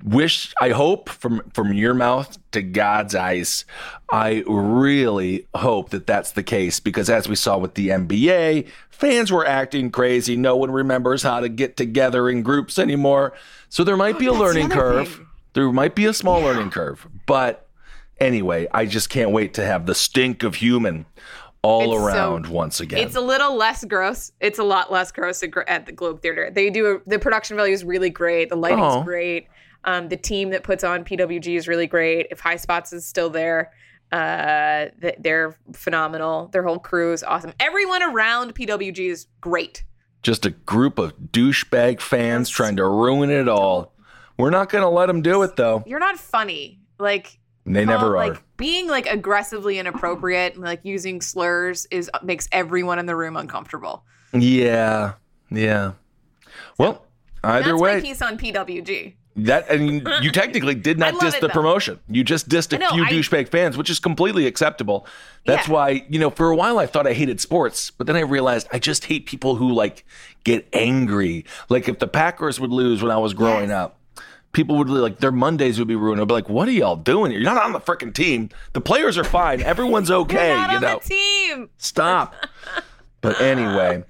[0.02, 3.64] wish I hope from from your mouth to God's eyes
[4.10, 9.30] I really hope that that's the case because as we saw with the NBA fans
[9.32, 13.32] were acting crazy no one remembers how to get together in groups anymore
[13.68, 15.26] so there might be a learning curve thing.
[15.54, 17.66] There might be a small learning curve but
[18.20, 21.06] anyway I just can't wait to have the stink of human
[21.62, 24.32] all It's so- around once again It's a little less gross.
[24.38, 26.50] It's a lot less gross at, at the Globe Theater.
[26.50, 28.50] They do a, the production value is really great.
[28.50, 29.02] The lighting's Oh.
[29.02, 29.46] great.
[29.84, 32.26] Um, the team that puts on PWG is really great.
[32.30, 33.72] If High Spots is still there,
[34.12, 34.86] uh,
[35.18, 36.48] they're phenomenal.
[36.48, 37.54] Their whole crew is awesome.
[37.58, 39.84] Everyone around PWG is great.
[40.22, 43.93] just a group of douchebag fans trying to ruin it all.
[44.36, 45.82] We're not going to let them do it though.
[45.86, 46.80] You're not funny.
[46.98, 48.28] Like They never are.
[48.30, 53.36] Like being like aggressively inappropriate and like using slurs is makes everyone in the room
[53.36, 54.04] uncomfortable.
[54.32, 55.14] Yeah,
[55.50, 55.92] yeah.
[56.78, 57.04] Well,
[57.42, 59.14] either That's way, my piece on PWG.
[59.36, 61.52] that and you technically did not diss it, the though.
[61.52, 62.00] promotion.
[62.08, 65.06] You just dissed a know, few I- douchebag fans, which is completely acceptable.
[65.46, 65.74] That's Yeah.
[65.74, 68.66] why you know for a while I thought I hated sports, but then I realized
[68.72, 70.04] I just hate people who like
[70.44, 71.44] get angry.
[71.68, 73.76] Like if the Packers would lose when I was growing Yes.
[73.76, 73.98] up.
[74.54, 76.20] People would like their Mondays would be ruined.
[76.20, 77.32] I'd be like, "What are y'all doing?
[77.32, 78.48] You're not on the freaking team.
[78.72, 79.60] The players are fine.
[79.60, 80.54] Everyone's okay.
[80.54, 81.70] You on know, the team.
[81.76, 82.34] stop."
[83.20, 84.04] but anyway,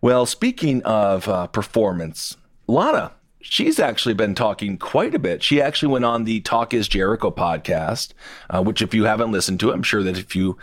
[0.00, 5.42] well, speaking of uh, performance, Lana, she's actually been talking quite a bit.
[5.42, 8.12] She actually went on the Talk Is Jericho podcast,
[8.48, 10.56] uh, which if you haven't listened to, I'm sure that if you,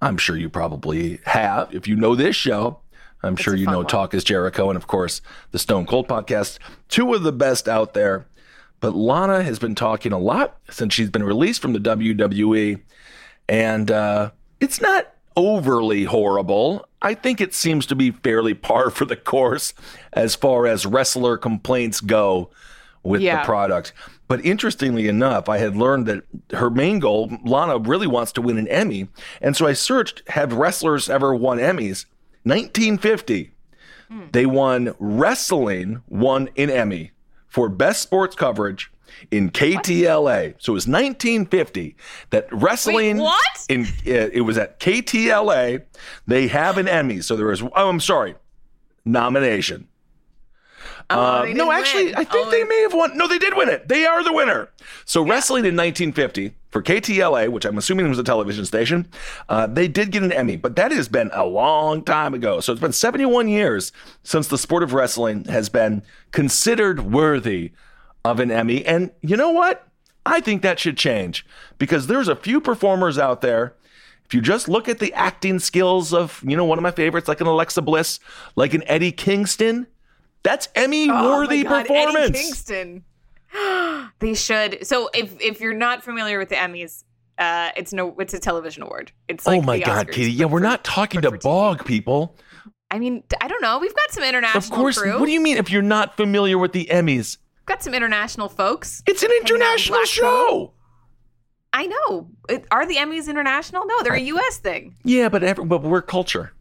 [0.00, 1.74] I'm sure you probably have.
[1.74, 2.80] If you know this show.
[3.22, 3.86] I'm sure you know one.
[3.86, 6.58] Talk is Jericho and, of course, the Stone Cold podcast.
[6.88, 8.26] Two of the best out there.
[8.80, 12.80] But Lana has been talking a lot since she's been released from the WWE.
[13.48, 16.86] And uh, it's not overly horrible.
[17.02, 19.72] I think it seems to be fairly par for the course
[20.12, 22.50] as far as wrestler complaints go
[23.02, 23.40] with Yeah.
[23.40, 23.92] the product.
[24.28, 28.58] But interestingly enough, I had learned that her main goal, Lana really wants to win
[28.58, 29.08] an Emmy.
[29.40, 32.06] And so I searched, have wrestlers ever won Emmys?
[32.42, 33.52] 1950,
[34.32, 37.12] they won wrestling, won an Emmy
[37.56, 38.92] for best sports coverage
[39.30, 40.56] in KTLA.
[40.58, 41.96] So it was 1950
[42.28, 43.16] that wrestling.
[43.16, 43.66] Wait, what?
[43.70, 45.82] In uh, it was at KTLA.
[46.26, 47.22] They have an Emmy.
[47.22, 47.62] So there was.
[47.62, 48.34] Oh, I'm sorry,
[49.06, 49.88] nomination.
[51.08, 52.14] Oh, Uh, no, actually, win.
[52.16, 53.16] I think Oh, they may have won.
[53.16, 53.86] No, they did win it.
[53.88, 54.68] They are the winner.
[55.04, 59.06] So, wrestling in 1950 for KTLA, which I'm assuming was a television station,
[59.48, 62.58] uh, they did get an Emmy, but that has been a long time ago.
[62.60, 63.92] So, it's been 71 years
[64.24, 67.72] since the sport of wrestling has been considered worthy
[68.24, 68.84] of an Emmy.
[68.84, 69.86] And you know what?
[70.24, 71.46] I think that should change
[71.78, 73.74] because there's a few performers out there.
[74.24, 77.28] If you just look at the acting skills of, you know, one of my favorites,
[77.28, 78.18] like an Alexa Bliss,
[78.56, 79.86] like an Eddie Kingston,
[80.46, 82.30] that's Emmy Oh worthy God, performance.
[82.30, 83.04] Eddie Kingston.
[84.20, 84.86] they should.
[84.86, 87.04] So if if you're not familiar with the Emmys,
[87.38, 89.12] uh, it's no, it's a television award.
[89.28, 90.32] It's like oh my God, Oscars, Katy.
[90.32, 91.42] Yeah, we're for- not talking to TV.
[91.42, 92.36] bog people.
[92.90, 93.78] I mean, I don't know.
[93.80, 94.62] We've got some international.
[94.62, 94.98] Of course.
[94.98, 95.18] crew.
[95.18, 97.36] What do you mean if you're not familiar with the Emmys?
[97.58, 99.02] We've got some international folks.
[99.08, 100.72] It's an Hanging out in international show.
[101.72, 102.28] I know.
[102.70, 103.84] Are the Emmys international?
[103.86, 104.58] No, they're a U.S.
[104.58, 104.94] thing.
[105.04, 106.52] Yeah, but every, but we're culture.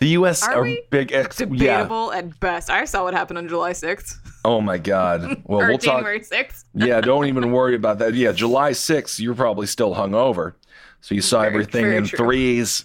[0.00, 0.46] The U.S.
[0.46, 1.12] Are are, big.
[1.12, 1.46] Ex- yeah.
[1.46, 2.68] Debatable at best.
[2.68, 5.42] I saw what happened on July 6th Oh my God.
[5.46, 5.98] Well, we'll talk.
[5.98, 6.64] January 6th.
[6.74, 8.14] yeah, don't even worry about that.
[8.14, 10.54] Yeah, July 6th, you're probably still hungover.
[11.00, 12.16] So you saw Very- everything very in true.
[12.18, 12.84] threes.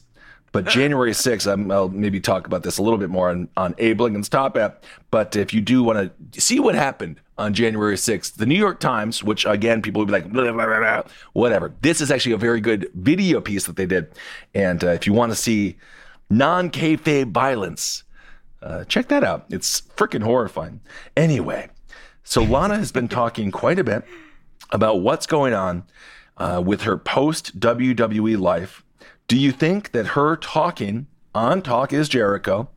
[0.52, 3.76] But January 6th, I'm, I'll maybe talk about this a little bit more on, on
[3.78, 4.84] Abe Lincoln's Top Hat.
[5.12, 8.80] But if you do want to see what happened on January 6th, the New York
[8.80, 11.74] Times, which again, people would be like, blah, blah, blah, whatever.
[11.82, 14.12] This is actually a very good video piece that they did.
[14.54, 15.78] And uh, if you want to see
[16.30, 18.04] non kayfabe violence,
[18.62, 19.46] uh, check that out.
[19.50, 20.82] It's freaking horrifying.
[21.16, 21.70] Anyway,
[22.24, 24.04] so Lana has been talking quite a bit
[24.72, 25.84] about what's going on
[26.38, 28.84] uh, with her post WWE life.
[29.28, 32.70] Do you think that her talking on Talk is Jericho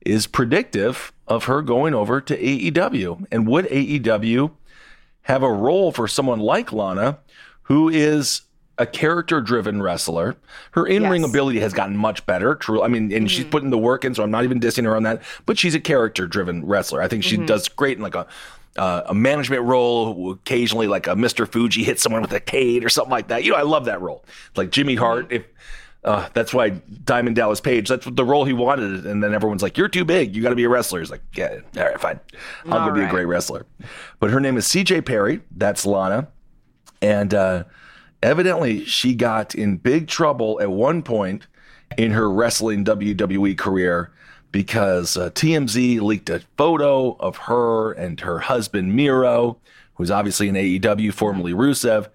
[0.00, 3.26] is predictive of her going over to AEW?
[3.30, 4.52] And would AEW
[5.22, 7.18] have a role for someone like Lana,
[7.62, 8.42] who is
[8.78, 10.36] a character driven wrestler?
[10.72, 11.30] Her in ring Yes.
[11.30, 12.54] ability has gotten much better.
[12.54, 12.82] True.
[12.82, 15.02] I mean, and she's putting the work in, so I'm not even dissing her on
[15.04, 17.00] that, but she's a character driven wrestler.
[17.00, 18.26] I think she does great in like a,
[18.76, 21.46] uh, a management role, occasionally like a Mr.
[21.46, 23.44] Fuji hits someone with a cane or something like that.
[23.44, 24.24] You know, I love that role.
[24.56, 25.44] Like Jimmy Hart, if
[26.02, 26.70] uh, that's why
[27.04, 29.06] Diamond Dallas Page, that's the role he wanted.
[29.06, 30.34] And then everyone's like, You're too big.
[30.34, 30.98] You got to be a wrestler.
[30.98, 32.18] He's like, Yeah, all right, fine.
[32.66, 33.64] I'll All go be a great wrestler.
[34.18, 35.40] But her name is CJ Perry.
[35.56, 36.26] That's Lana.
[37.00, 37.64] And uh,
[38.24, 41.46] evidently, she got in big trouble at one point
[41.96, 44.10] in her wrestling WWE career
[44.50, 49.58] because uh, TMZ leaked a photo of her and her husband, Miro,
[49.94, 52.08] who's obviously in AEW, formerly Rusev.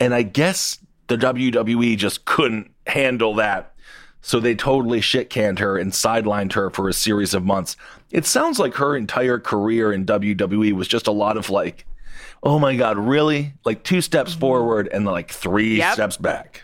[0.00, 0.78] And I guess
[1.08, 3.74] the WWE just couldn't handle that.
[4.22, 7.76] So they totally shit canned her and sidelined her for a series of months.
[8.10, 11.86] It sounds like her entire career in WWE was just a lot of like,
[12.46, 13.52] oh my God, really?
[13.64, 14.40] Like two steps mm-hmm.
[14.40, 15.94] forward and like three Yep.
[15.94, 16.62] steps back.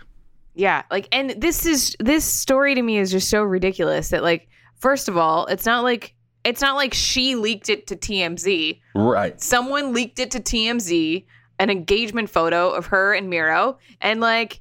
[0.55, 4.49] Yeah, like and this is this story to me is just so ridiculous that like
[4.77, 6.14] first of all, it's not like
[6.45, 8.81] it's not like she leaked it to TMZ.
[8.95, 9.40] Right.
[9.40, 11.25] Someone leaked it to TMZ,
[11.59, 14.61] an engagement photo of her and Miro, and like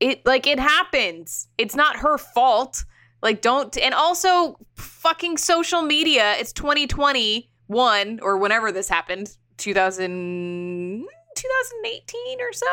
[0.00, 1.48] it like it happens.
[1.56, 2.84] It's not her fault.
[3.22, 6.34] Like don't and also fucking social media.
[6.38, 12.66] It's 2021 or whenever this happened, 2000 2018 or so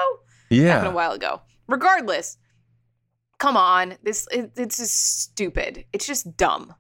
[0.50, 0.70] Yeah.
[0.74, 1.42] happened a while ago.
[1.68, 2.38] Regardless,
[3.38, 5.86] come on, this it, it's just stupid.
[5.94, 6.74] It's just dumb.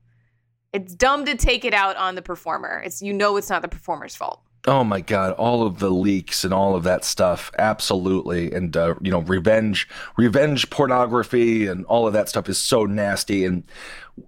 [0.74, 2.82] It's dumb to take it out on the performer.
[2.84, 4.42] It's you know it's not the performer's fault.
[4.68, 5.32] Oh my God!
[5.34, 9.88] All of the leaks and all of that stuff, absolutely, and uh, you know, revenge,
[10.18, 13.46] revenge pornography, and all of that stuff is so nasty.
[13.46, 13.64] And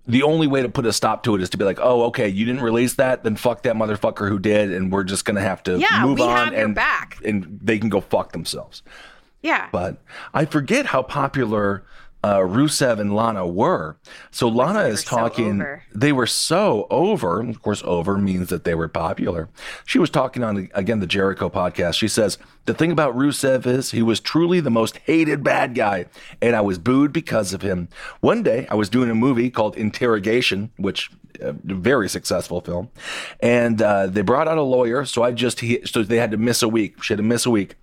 [0.08, 2.30] the only way to put a stop to it is to be like, oh, okay,
[2.30, 5.62] you didn't release that, then fuck that motherfucker who did, and we're just gonna have
[5.63, 7.17] to Yeah, move we on have your and back.
[7.26, 8.84] and they can go fuck themselves.
[9.41, 9.67] Yeah.
[9.72, 9.98] But
[10.34, 11.84] I forget how popular
[12.24, 13.98] uh, Rusev and Lana were.
[14.30, 15.66] So Lana is were so talking.
[15.94, 17.42] they were so over.
[17.42, 19.50] Of course, over means that they were popular.
[19.86, 21.96] She was talking on again the Jericho podcast.
[21.96, 26.06] She says the thing about Rusev is he was truly the most hated bad guy,
[26.42, 27.90] and I was booed because of him.
[28.20, 32.90] One day, I was doing a movie called Interrogation, which a very successful film,
[33.40, 35.06] and uh, they brought out a lawyer.
[35.06, 37.02] So I just he, so they had to miss a week.
[37.02, 37.76] She had to miss a week.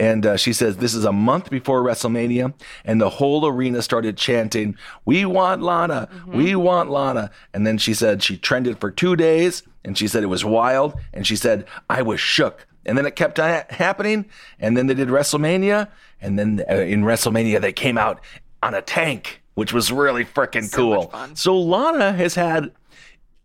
[0.00, 4.16] And uh, she says this is a month before WrestleMania, and the whole arena started
[4.16, 9.16] chanting, "We want Lana, we want Lana." And then she said she trended for two
[9.16, 12.66] days, and she said it was wild, and she said I was shook.
[12.86, 14.26] And then it kept ha- happening,
[14.60, 15.88] and then they did WrestleMania,
[16.20, 18.20] and then uh, in WrestleMania they came out
[18.62, 21.14] on a tank, which was really freaking So cool.
[21.34, 22.70] So Lana has had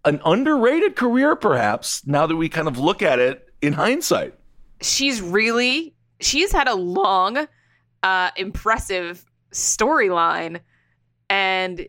[0.06, 4.36] an underrated career, perhaps, now that we kind of look at it in hindsight.
[4.82, 5.93] she's really
[6.24, 7.48] she's had a long
[8.04, 10.60] uh impressive storyline
[11.30, 11.88] and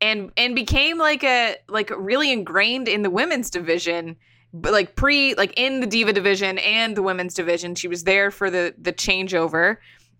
[0.00, 4.16] and and became like a like really ingrained in the women's division
[4.52, 8.30] but like pre like in the diva division and the women's division she was there
[8.30, 9.76] for the the changeover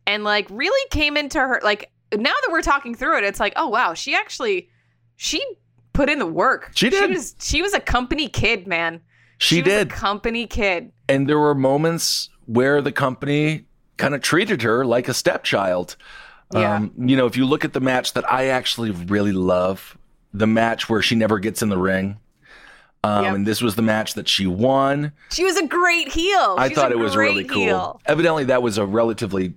[0.07, 3.53] and like really came into her like now that we're talking through it it's like
[3.57, 4.69] oh wow she actually
[5.17, 5.45] she
[5.93, 7.05] put in the work She did.
[7.05, 9.01] she was she was a company kid man
[9.39, 9.91] She, was a did.
[9.91, 15.15] company kid and there were moments where the company kind of treated her like a
[15.15, 15.97] stepchild.
[16.53, 16.77] Yeah.
[16.77, 19.97] Um, you know, if you look at the match that I actually really love,
[20.33, 22.19] the match where she never gets in the ring.
[23.03, 23.35] Um, Yep.
[23.35, 25.13] And this was the match that she won.
[25.31, 26.57] She was a great heel.
[26.59, 27.63] I She's thought it was really cool.
[27.63, 28.01] heel.
[28.07, 29.55] Evidently, that was a relatively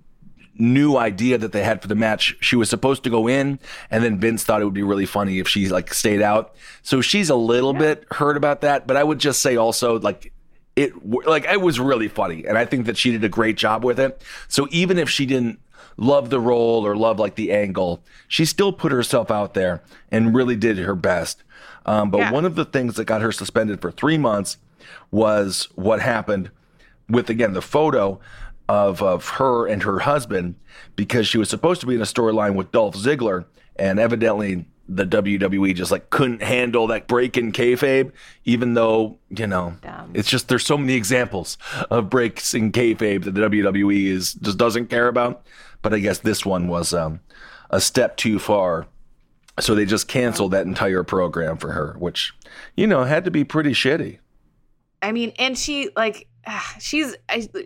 [0.55, 2.35] new idea that they had for the match.
[2.41, 5.39] She was supposed to go in, and then Vince thought it would be really funny
[5.39, 6.53] if she like stayed out.
[6.83, 8.85] So she's a little bit hurt about that.
[8.85, 10.31] But I would just say also like
[10.83, 13.83] it like it was really funny, and I think that she did a great job
[13.83, 14.21] with it.
[14.47, 15.59] So even if she didn't
[15.97, 20.33] love the role or love like the angle, she still put herself out there and
[20.33, 21.43] really did her best.
[21.85, 22.31] Um, but Yeah.
[22.31, 24.57] one of the things that got her suspended for three months
[25.11, 26.51] was what happened
[27.09, 28.19] with again the photo
[28.67, 30.55] of of her and her husband
[30.95, 35.05] because she was supposed to be in a storyline with Dolph Ziggler, and evidently the
[35.05, 38.11] WWE just like couldn't handle that break in kayfabe,
[38.43, 40.11] even though you know Dumb.
[40.13, 41.57] it's just there's so many examples
[41.89, 45.45] of breaks in kayfabe that the WWE is just doesn't care about.
[45.81, 47.21] But I guess this one was um,
[47.69, 48.87] a step too far.
[49.59, 52.33] So they just canceled that entire program for her, which,
[52.75, 54.19] you know, had to be pretty shitty.
[55.01, 57.15] I mean, and she like ah, she's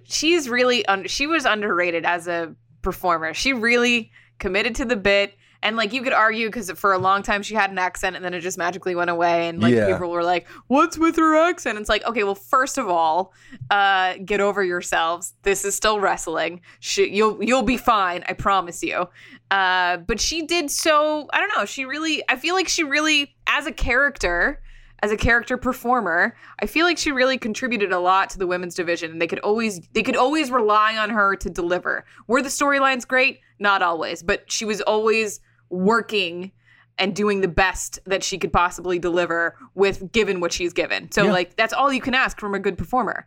[0.04, 3.34] she's really un- she was underrated as a performer.
[3.34, 5.36] She really committed to the bit.
[5.63, 8.23] And like you could argue because for a long time she had an accent and
[8.23, 9.88] then it just magically went away and like Yeah.
[9.91, 13.34] people were like, "What's with her accent?" It's like, okay, well, first of all,
[13.71, 15.34] uh, get over yourselves.
[15.43, 16.62] This is still wrestling.
[16.80, 18.23] She, you'll you'll be fine.
[18.28, 19.08] I promise you.
[19.49, 21.28] Uh, but she did so.
[21.34, 21.65] I don't know.
[21.65, 22.23] She really.
[22.30, 24.62] I feel like she really, as a character,
[25.02, 28.76] as a character performer, I feel like she really contributed a lot to the women's
[28.76, 29.12] division.
[29.12, 32.04] And they could always they could always rely on her to deliver.
[32.28, 33.39] Were the storylines great?
[33.60, 35.39] Not always, but she was always
[35.74, 36.52] working
[36.98, 41.12] and doing the best that she could possibly deliver with given what she's given.
[41.12, 41.32] So Yeah.
[41.32, 43.26] like that's all you can ask from a good performer.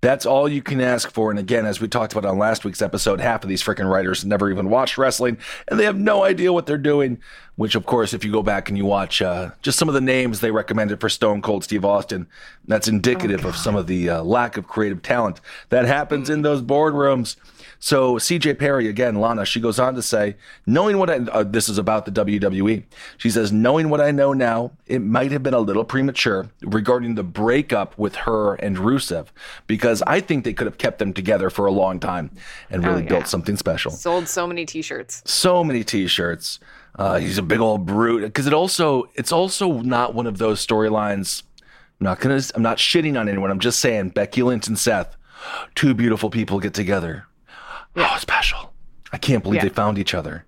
[0.00, 1.30] That's all you can ask for.
[1.30, 4.22] And again, as we talked about on last week's episode, half of these freaking writers
[4.22, 7.18] never even watched wrestling and they have no idea what they're doing.
[7.56, 10.00] Which, of course, if you go back and you watch uh, just some of the
[10.02, 12.26] names they recommended for Stone Cold Steve Austin,
[12.66, 16.60] that's indicative of some of the uh, lack of creative talent that happens in those
[16.62, 17.36] boardrooms.
[17.84, 21.68] So, CJ Perry, again, Lana, she goes on to say, knowing what I, uh, this
[21.68, 22.82] is about the WWE,
[23.18, 27.14] she says, knowing what I know now, it might have been a little premature regarding
[27.14, 29.26] the breakup with her and Rusev,
[29.66, 32.30] because I think they could have kept them together for a long time
[32.70, 33.08] and really Oh, yeah.
[33.10, 33.90] built something special.
[33.90, 35.20] Sold so many t-shirts.
[35.26, 36.60] so many t-shirts.
[36.98, 38.22] Uh, he's a big old brute.
[38.22, 41.42] Because it also it's also not one of those storylines
[42.00, 43.50] i'm not gonna i'm not shitting on anyone.
[43.50, 45.16] I'm just saying becky lynch and seth
[45.74, 47.26] two beautiful people get together
[47.96, 48.72] oh special
[49.12, 49.68] i can't believe Yeah.
[49.68, 50.44] they found each other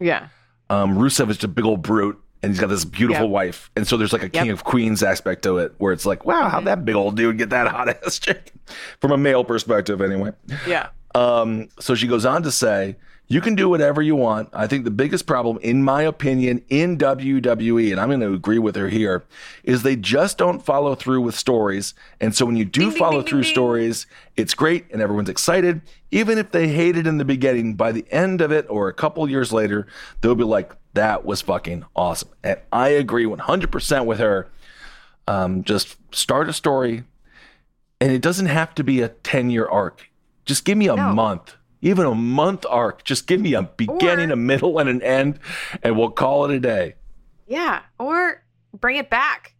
[0.00, 0.28] Yeah.
[0.70, 3.30] um, rusev is just a big old brute and he's got this beautiful Yep.
[3.30, 4.52] wife and so there's like a king Yep.
[4.54, 7.50] of queens aspect to it where it's like wow how'd that big old dude get
[7.50, 8.52] that hot ass chick
[9.00, 10.30] from a male perspective anyway
[10.66, 10.88] Yeah.
[11.14, 12.96] Um, so she goes on to say,
[13.30, 14.48] you can do whatever you want.
[14.54, 18.58] I think the biggest problem, in my opinion, in WWE, and I'm going to agree
[18.58, 19.24] with her here,
[19.62, 21.92] is they just don't follow through with stories.
[22.20, 23.50] And so when you do Ding, follow ding, through ding.
[23.52, 25.82] stories, it's great and everyone's excited.
[26.10, 28.94] Even if they hate it in the beginning, by the end of it or a
[28.94, 29.86] couple years later,
[30.22, 32.30] they'll be like, that was fucking awesome.
[32.42, 34.48] And I agree 100% with her.
[35.26, 37.04] Um, just start a story,
[38.00, 40.08] and it doesn't have to be a 10 year arc.
[40.46, 41.12] Just give me a No.
[41.12, 43.04] month, even a month arc.
[43.04, 45.38] Just give me a beginning, Or- a middle, and an end,
[45.82, 46.94] and we'll call it a day.
[47.46, 48.44] Yeah, or
[48.78, 49.54] bring it back.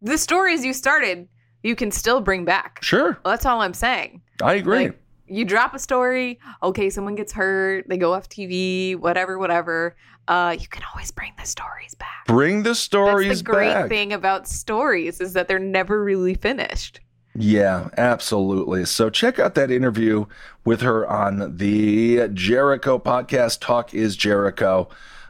[0.00, 1.28] The stories you started,
[1.62, 2.80] you can still bring back.
[2.82, 4.22] Sure, That's all I'm saying.
[4.42, 4.86] I agree.
[4.86, 4.98] Like,
[5.28, 9.96] you drop a story, okay, someone gets hurt, they go off TV, whatever, whatever.
[10.28, 12.26] Uh, you can always bring the stories back.
[12.26, 13.88] Bring the stories That's the great back.
[13.88, 17.00] thing about stories is that they're never really finished.
[17.34, 18.84] Yeah, absolutely.
[18.84, 20.26] So check out that interview
[20.64, 23.60] with her on the Jericho podcast.
[23.60, 24.88] Talk is Jericho.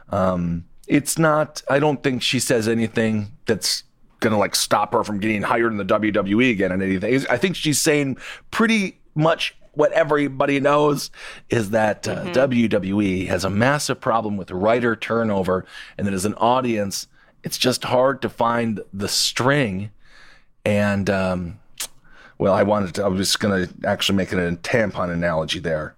[0.09, 1.63] Um, it's not.
[1.69, 3.83] I don't think she says anything that's
[4.19, 7.25] gonna like stop her from getting hired in the WWE again and anything.
[7.29, 8.17] I think she's saying
[8.51, 11.09] pretty much what everybody knows
[11.49, 15.65] is that uh, WWE has a massive problem with writer turnover,
[15.97, 17.07] and that as an audience,
[17.43, 19.89] it's just hard to find the string.
[20.65, 21.59] And um,
[22.37, 25.95] well, I wanted to, I was going to actually make it a tampon analogy there,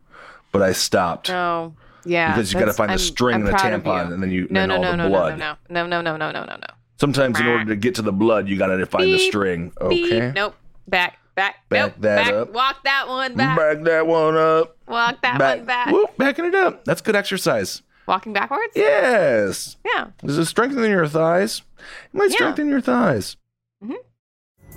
[0.51, 1.29] but I stopped.
[1.29, 1.73] No.
[1.75, 2.33] Oh, yeah.
[2.33, 4.61] Because you got to find I'm, string I'm and a tampon and then you, no,
[4.61, 5.39] and no, all no, the no, blood.
[5.39, 6.67] No, no, no, no, no, no, no, no.
[6.97, 9.73] Sometimes in order to get to the blood, you got to find beep, the string.
[9.81, 9.95] Okay.
[9.95, 10.55] Beep, nope.
[10.87, 11.19] Back.
[11.35, 12.53] Back, back nope, that back, up.
[12.53, 13.57] Walk that one back.
[13.57, 14.77] Back that one up.
[14.87, 15.57] Walk that back.
[15.57, 15.91] one back.
[15.91, 16.85] Whoop, backing it up.
[16.85, 17.81] That's good exercise.
[18.07, 18.71] Walking backwards?
[18.73, 19.75] Yes.
[19.83, 20.11] Yeah.
[20.23, 21.61] Does it strengthen your thighs?
[21.77, 22.35] It might yeah.
[22.35, 23.35] strengthen your thighs.
[23.83, 23.95] Mm-hmm.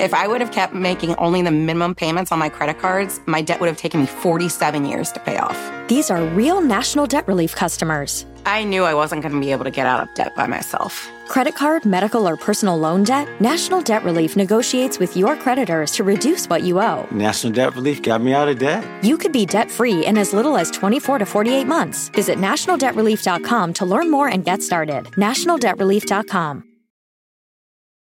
[0.00, 3.42] If I would have kept making only the minimum payments on my credit cards, my
[3.42, 5.58] debt would have taken me 47 years to pay off.
[5.88, 8.24] These are real National Debt Relief customers.
[8.46, 11.06] I knew I wasn't going to be able to get out of debt by myself.
[11.28, 13.28] Credit card, medical, or personal loan debt?
[13.42, 17.06] National Debt Relief negotiates with your creditors to reduce what you owe.
[17.10, 18.82] National Debt Relief got me out of debt.
[19.04, 22.08] You could be debt free in as little as 24 to 48 months.
[22.08, 25.04] Visit nationaldebtrelief.com to learn more and get started.
[25.18, 26.64] Nationaldebtrelief.com.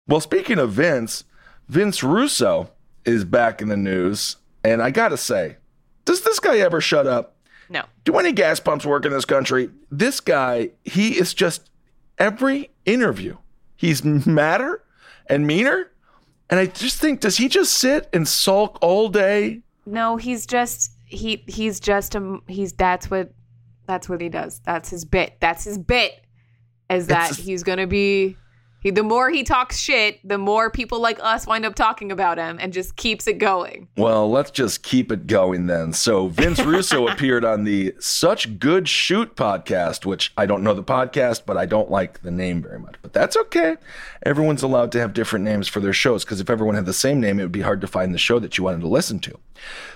[0.09, 1.25] Well, speaking of Vince,
[1.69, 2.71] Vince Russo
[3.05, 4.37] is back in the news.
[4.65, 5.57] And I got to say,
[6.05, 7.37] does this guy ever shut up?
[7.69, 7.85] No.
[8.05, 9.71] Do any gas pumps work in this country?
[9.91, 11.71] This guy, he is just
[12.19, 13.37] every interview,
[13.77, 14.83] he's madder
[15.27, 15.91] and meaner.
[16.51, 19.63] And I just think, does he just sit and sulk all day?
[19.87, 23.33] No, he's just he he's just a he's that's what
[23.87, 24.61] that's what he does.
[24.65, 25.39] That's his bit.
[25.41, 26.13] That's his bit.
[26.91, 28.37] Is that It's- he's gonna be
[28.83, 32.37] he the more he talks shit, the more people like us wind up talking about
[32.37, 33.87] him and just keeps it going.
[33.97, 35.93] Well, let's just keep it going then.
[35.93, 40.83] So, Vince Russo appeared on the Such Good Shoot podcast, which I don't know the
[40.83, 42.97] podcast, but I don't like the name very much.
[43.03, 43.77] But that's okay.
[44.25, 47.21] Everyone's allowed to have different names for their shows because if everyone had the same
[47.21, 49.39] name, it would be hard to find the show that you wanted to listen to.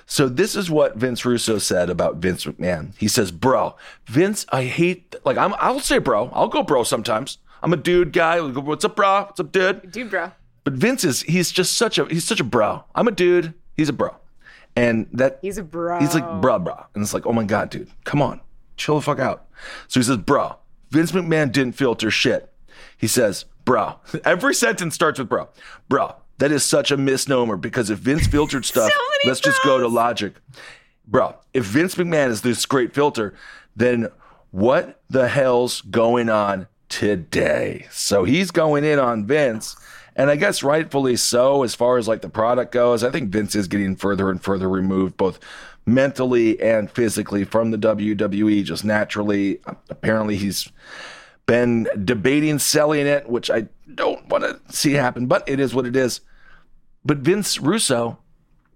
[0.07, 2.97] So, this is what Vince Russo said about Vince McMahon.
[2.99, 3.75] He says, Bro,
[4.07, 6.31] Vince, I hate, like, I'm, I'll say bro.
[6.33, 7.39] I'll go bro sometimes.
[7.63, 8.41] I'm a dude guy.
[8.41, 9.23] What's up, bro?
[9.25, 9.91] What's up, dude?
[9.91, 10.33] Dude, bro.
[10.65, 12.85] But Vince is he's just such a he's such a bro.
[12.95, 13.55] I'm a dude.
[13.77, 14.17] He's a bro,
[14.75, 16.01] and that He's a bro.
[16.01, 18.41] he's like bro, bro, and it's like oh my god, dude, come on,
[18.77, 19.47] chill the fuck out.
[19.89, 20.57] So he says, bro,
[20.91, 22.53] Vince McMahon didn't filter shit.
[22.97, 23.97] He says, bro.
[24.25, 25.49] Every sentence starts with bro,
[25.89, 26.17] bro.
[26.39, 29.87] That is such a misnomer because if Vince filtered stuff, many let's just go to
[29.89, 30.35] logic,
[31.07, 31.37] bro.
[31.55, 33.35] If Vince McMahon is this great filter,
[33.77, 34.09] then
[34.51, 36.67] what the hell's going on
[36.97, 37.87] today?
[37.91, 39.77] So he's going in on Vince.
[40.19, 43.05] And I guess rightfully so, as far as like the product goes.
[43.05, 45.39] I think Vince is getting further and further removed, both
[45.85, 49.61] mentally and physically, from the WWE, just naturally.
[49.91, 50.73] Apparently, he's
[51.45, 55.85] been debating selling it, which I don't want to see happen, but it is what
[55.85, 56.23] it is.
[57.05, 58.19] But Vince Russo,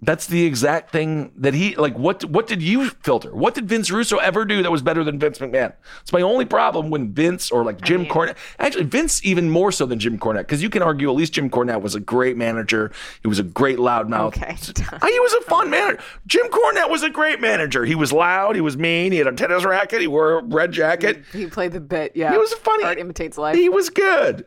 [0.02, 1.98] That's the exact thing that he like.
[1.98, 3.34] What what did you filter?
[3.34, 5.74] What did Vince Russo ever do that was better than Vince McMahon?
[6.00, 8.36] It's my only problem when Vince or like Jim Cornette.
[8.58, 11.50] Actually, Vince even more so than Jim Cornette because you can argue at least Jim
[11.50, 12.90] Cornette was a great manager.
[13.20, 14.28] He was a great loudmouth.
[14.28, 14.56] Okay.
[14.56, 16.00] He was a fun manager.
[16.26, 17.84] Jim Cornette was a great manager.
[17.84, 18.54] He was loud.
[18.54, 19.12] He was mean.
[19.12, 20.00] He had a tennis racket.
[20.00, 21.24] He wore a red jacket.
[21.32, 22.12] He played the bit.
[22.14, 22.84] Yeah, He was funny.
[22.84, 23.56] Art imitates life.
[23.56, 24.46] He was good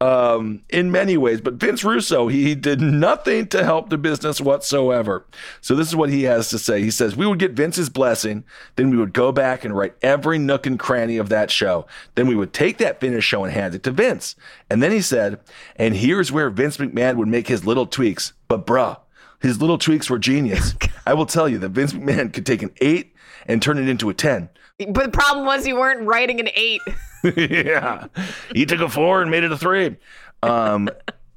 [0.00, 1.40] um, in many ways.
[1.40, 5.26] But Vince Russo, he, he did nothing to help the business whatsoever.
[5.60, 6.82] So this is what he has to say.
[6.82, 8.44] He says, We would get Vince's blessing,
[8.76, 11.86] then we would go back and write every nook and cranny of that show.
[12.14, 14.36] Then we would take that finished show and hand it to Vince.
[14.68, 15.40] And then he said,
[15.76, 18.32] And here's where Vince McMahon would make his little tweaks.
[18.48, 18.98] But bruh,
[19.40, 20.74] his little tweaks were genius.
[21.06, 23.13] I will tell you that Vince McMahon could take an eight
[23.46, 24.48] and turn it into a 10.
[24.78, 26.80] But the problem was you weren't writing an eight.
[27.36, 28.06] yeah.
[28.54, 29.96] He took a four and made it a three.
[30.42, 30.90] Um,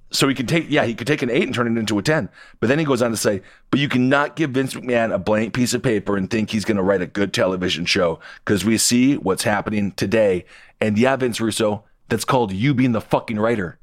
[0.10, 2.01] so he could take, yeah, he could take an eight and turn it into a
[2.01, 2.30] 10.
[2.60, 3.41] But then he goes on to say,
[3.72, 6.78] but you cannot give Vince McMahon a blank piece of paper and think he's going
[6.78, 10.45] to write a good television show because we see what's happening today.
[10.80, 13.80] And yeah, Vince Russo, that's called you being the fucking writer.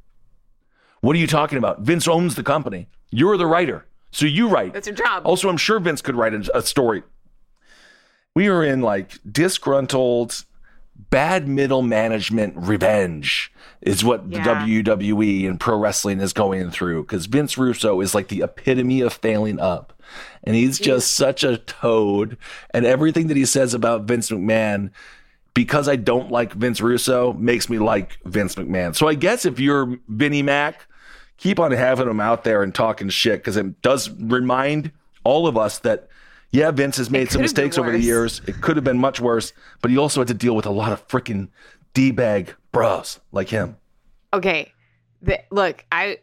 [1.00, 1.80] What are you talking about?
[1.80, 2.88] Vince owns the company.
[3.10, 3.86] You're the writer.
[4.10, 4.72] So you write.
[4.72, 5.26] That's your job.
[5.26, 7.02] Also, I'm sure Vince could write a, a story.
[8.34, 10.44] We are in like disgruntled,
[11.10, 14.38] bad middle management revenge, is what Yeah.
[14.38, 14.44] the
[14.82, 17.02] WWE and pro wrestling is going through.
[17.02, 19.92] Because Vince Russo is like the epitome of failing up.
[20.42, 22.36] And he's just such a toad.
[22.72, 24.90] And everything that he says about Vince McMahon,
[25.54, 28.94] because I don't like Vince Russo, makes me like Vince McMahon.
[28.96, 30.86] So I guess if you're Vinnie Mac,
[31.36, 34.90] keep on having him out there and talking shit because it does remind
[35.24, 36.08] all of us that
[36.54, 38.40] yeah, Vince has made some could have been mistakes over the years.
[38.46, 39.52] It could have been much worse,
[39.82, 41.48] but he also had to deal with a lot of freaking
[41.94, 43.76] d bag bros like him.
[44.32, 44.72] okay
[45.22, 46.18] the, look i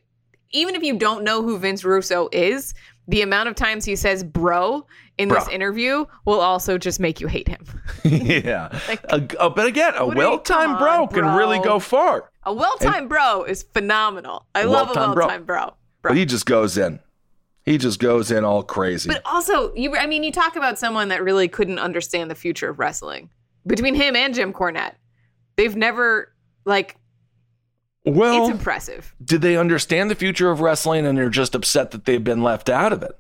[0.51, 2.73] even if you don't know who vince russo is
[3.07, 4.85] the amount of times he says bro
[5.17, 7.65] in this interview will also just make you hate him
[8.03, 12.29] yeah, A- a- uh, but again, a you- well-timed come bro can really go far.
[12.43, 15.25] a well-timed bro is phenomenal I love a well-timed bro.
[15.25, 16.99] well-timed bro, But he just goes in.
[17.63, 19.07] He just goes in all crazy.
[19.09, 22.69] but also you i mean you talk about someone that really couldn't understand the future
[22.69, 23.29] of wrestling
[23.67, 24.95] between him and jim cornette
[25.57, 26.33] they've never
[26.65, 26.97] like
[28.03, 32.05] well, it's impressive did they understand the future of wrestling and they're just upset that
[32.05, 33.15] they've been left out of it?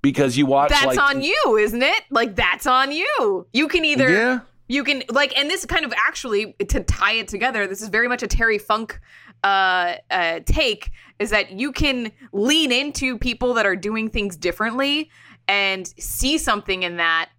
[0.00, 3.84] Because you watch that's like on you isn't it like that's on you you can
[3.84, 4.40] either Yeah.
[4.66, 8.08] you can like and this kind of actually to tie it together this is very
[8.08, 8.98] much a terry funk
[9.44, 10.90] uh, uh take
[11.20, 15.10] is that you can lean into people that are doing things differently
[15.46, 17.30] and see something in that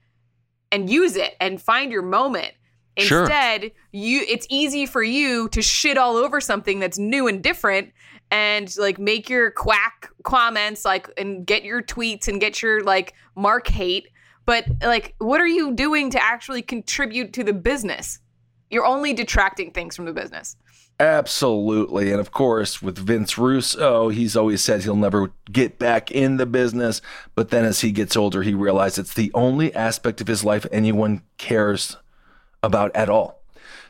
[0.72, 2.54] and use it and find your moment.
[2.98, 3.24] Sure.
[3.24, 7.92] instead you it's easy for you to shit all over something that's new and different
[8.32, 13.14] and like make your quack comments like and get your tweets and get your like
[13.36, 14.08] mark hate.
[14.46, 18.20] But like what are you doing to actually contribute to the business?
[18.70, 20.56] You're only detracting things from the business
[21.00, 22.12] Absolutely.
[22.12, 26.46] And of course, with Vince Russo, he's always said he'll never get back in the
[26.46, 27.02] business.
[27.34, 30.66] But then as he gets older, he realized it's the only aspect of his life
[30.72, 31.98] anyone cares
[32.64, 33.42] about at all.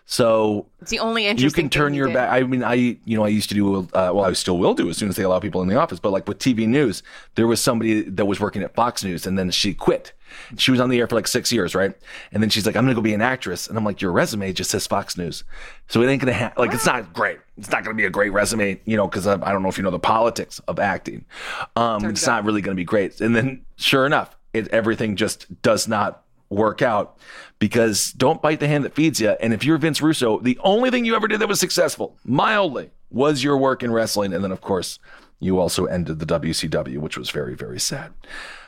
[0.08, 2.32] So it's the only you can turn your back.
[2.32, 4.22] I mean, I you know I used to do uh, well.
[4.22, 6.00] I still will do as soon as they allow people in the office.
[6.00, 7.02] But like with TV news,
[7.34, 10.14] there was somebody that was working at Fox News, and then she quit.
[10.58, 11.96] She was on the air for like six years, right?
[12.32, 14.54] And then she's like, "I'm gonna go be an actress," and I'm like, "Your resume
[14.54, 15.44] just says Fox News,
[15.88, 17.40] so it ain't gonna ha- like it's not great.
[17.58, 19.78] It's not gonna be a great resume, you know, because I, I don't know if
[19.78, 21.26] you know the politics of acting.
[21.76, 25.88] Um, it's not really gonna be great." And then sure enough, it everything just does
[25.88, 27.18] not work out
[27.60, 29.30] because don't bite the hand that feeds you.
[29.30, 32.92] And if you're Vince Russo, the only thing you ever did that was successful, mildly,
[33.10, 34.34] was your work in wrestling.
[34.34, 35.00] And then, of course,
[35.40, 38.14] you also ended the WCW, which was very, very sad.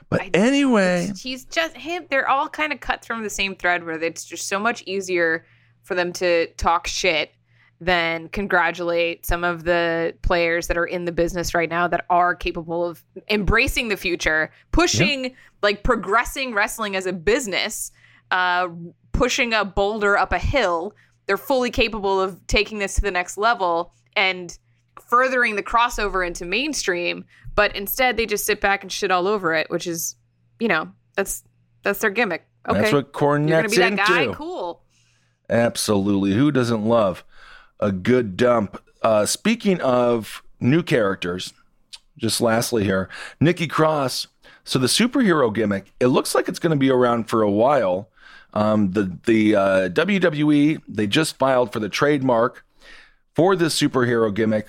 [0.10, 4.02] But anyway, he's just him they're all kind of cut from the same thread where
[4.02, 5.46] it's just so much easier
[5.84, 7.32] for them to talk shit
[7.80, 12.34] than congratulate some of the players that are in the business right now that are
[12.34, 17.92] capable of embracing the future pushing like progressing wrestling as a business
[18.32, 18.68] uh
[19.12, 20.94] pushing a boulder up a hill.
[21.26, 24.58] They're fully capable of taking this to the next level and
[25.02, 29.54] furthering the crossover into mainstream but instead they just sit back and shit all over
[29.54, 30.16] it which is
[30.60, 31.44] you know that's
[31.88, 32.46] that's their gimmick.
[32.68, 32.82] Okay.
[32.82, 34.22] That's what you're gonna be that guy?
[34.24, 34.36] into.
[34.36, 34.84] cool.
[35.50, 36.34] Absolutely.
[36.34, 37.24] Who doesn't love
[37.80, 38.82] a good dump?
[39.02, 41.54] Uh, speaking of new characters,
[42.18, 43.10] just lastly here,
[43.40, 44.28] Nikki Cross.
[44.64, 48.10] So the superhero gimmick, it looks like it's going to be around for a while.
[48.54, 52.66] Um, the the uh, WWE they just filed for the trademark
[53.36, 54.68] for this superhero gimmick.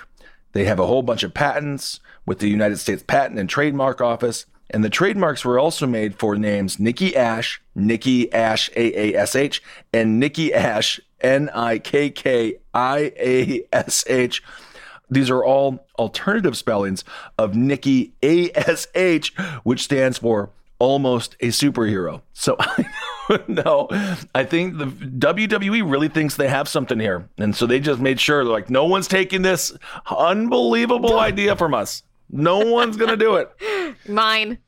[0.53, 4.47] They have a whole bunch of patents with the United States Patent and Trademark Office.
[4.71, 9.35] And the trademarks were also made for names Nikki Ash, Nikki Ash A A S
[9.35, 14.43] H, and Nikki Ash N I K K I A S H.
[15.11, 17.03] These are all alternative spellings
[17.39, 22.23] of Nikki A S H, which stands for almost a superhero.
[22.35, 22.87] So I
[23.47, 23.89] no,
[24.35, 27.29] I think the WWE really thinks they have something here.
[27.39, 29.77] And so they just made sure, they're like, no one's taking this
[30.11, 32.03] unbelievable idea from us.
[32.31, 33.51] No one's going to do it.
[34.09, 34.59] Mine.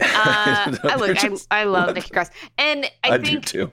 [0.00, 3.70] Uh, I look, I, I love Nikki Cross, and I, I think do too.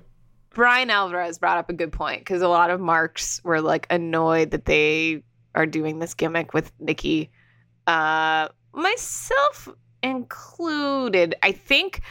[0.54, 4.52] Bryan Alvarez brought up a good point because a lot of marks were like annoyed
[4.52, 5.24] that they
[5.56, 7.32] are doing this gimmick with Nikki,
[7.88, 9.70] uh, myself
[10.04, 11.36] included.
[11.42, 12.02] I think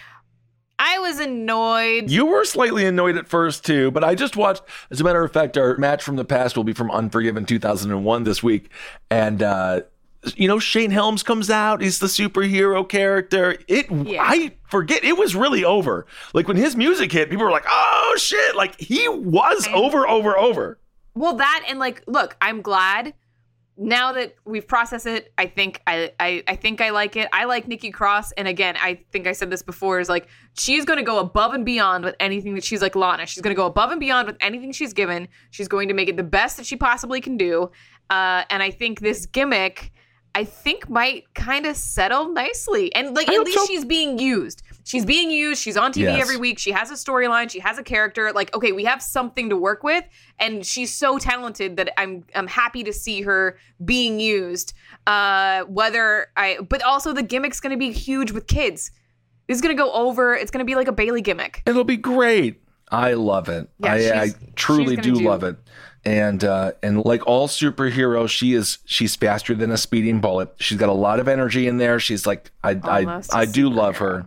[0.79, 2.11] I was annoyed.
[2.11, 4.63] You were slightly annoyed at first too, but I just watched.
[4.91, 8.25] As a matter of fact, our match from the past will be from Unforgiven 2001
[8.25, 8.71] this week,
[9.11, 9.83] and uh,
[10.37, 11.81] you know Shane Helms comes out.
[11.81, 13.57] He's the superhero character.
[13.69, 16.07] It I forget it was really over.
[16.35, 20.37] Like when his music hit, people were like, "Oh shit!" Like he was over, over,
[20.37, 20.79] over.
[21.15, 23.15] Well, that and like, look, I'm glad
[23.77, 25.33] now that we've processed it.
[25.39, 27.29] I think I, I, I think I like it.
[27.33, 30.01] I like Nikki Cross, and again, I think I said this before.
[30.01, 33.27] Is like she's going to go above and beyond with anything that she's like Lana.
[33.27, 35.29] She's going to go above and beyond with anything she's given.
[35.51, 37.71] She's going to make it the best that she possibly can do.
[38.11, 39.93] Uh, and I think this gimmick.
[40.35, 42.95] I think might kind of settle nicely.
[42.95, 43.67] And like I at least so.
[43.67, 44.63] she's being used.
[44.85, 45.61] She's being used.
[45.63, 46.23] She's on TV Yes.
[46.23, 46.59] every week.
[46.59, 47.51] She has a storyline.
[47.51, 48.33] She has a character.
[48.33, 50.05] Like, okay, we have something to work with.
[50.39, 54.73] And she's so talented that I'm I'm happy to see her being used.
[55.07, 58.91] Uh whether I but also the gimmick's gonna be huge with kids.
[59.49, 60.35] This is gonna go over.
[60.35, 61.63] It's gonna be like a Bayley gimmick.
[61.67, 62.63] It'll be great.
[62.93, 63.69] I love it.
[63.79, 65.57] Yeah, I, I truly do, do- love it.
[66.05, 70.51] And uh, and like all superheroes, she is she's faster than a speeding bullet.
[70.59, 72.01] She's got a lot of energy in there.
[72.01, 74.25] She's like I Almost I I do love her,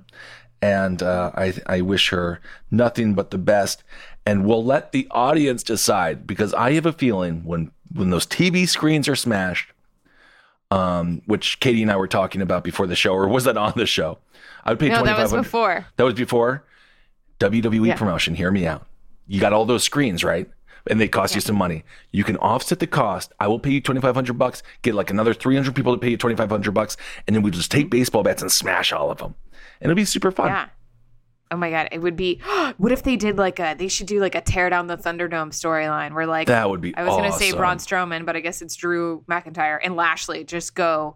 [0.61, 3.84] and uh, I I wish her nothing but the best.
[4.26, 8.69] And we'll let the audience decide because I have a feeling when when those TV
[8.69, 9.71] screens are smashed,
[10.69, 13.74] um, which Katy and I were talking about before the show, or was that on
[13.76, 14.19] the show?
[14.63, 15.88] I would pay No, twenty that was before.
[15.97, 16.63] That was before
[17.39, 17.95] WWE Yeah.
[17.95, 18.36] promotion.
[18.36, 18.86] Hear me out.
[19.28, 20.49] You got all those screens, right?
[20.89, 21.86] And they cost you some money.
[22.11, 23.31] You can offset the cost.
[23.39, 24.63] I will pay you twenty five hundred bucks.
[24.81, 27.41] Get like another three hundred people to pay you twenty five hundred bucks, and then
[27.43, 29.36] we just take baseball bats and smash all of them,
[29.79, 30.47] and it'll be super fun.
[30.47, 30.67] Yeah.
[31.51, 32.41] Oh my god, it would be.
[32.77, 33.75] What if they did like a?
[33.77, 36.95] They should do like a tear down the Thunderdome storyline where like That would be
[36.97, 37.59] I was gonna say awesome.
[37.59, 40.43] Braun Strowman, but I guess it's Drew McIntyre and Lashley.
[40.43, 41.15] Just go,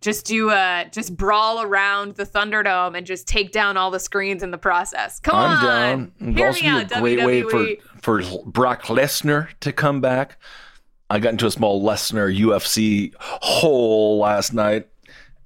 [0.00, 4.42] just do a just brawl around the Thunderdome and just take down all the screens
[4.42, 5.20] in the process.
[5.20, 6.34] Come I'm on, down.
[6.34, 7.80] Hear also me out, a great way WWE.
[8.00, 10.38] for for Brock Lesnar to come back.
[11.08, 14.88] I got into a small Lesnar UFC hole last night,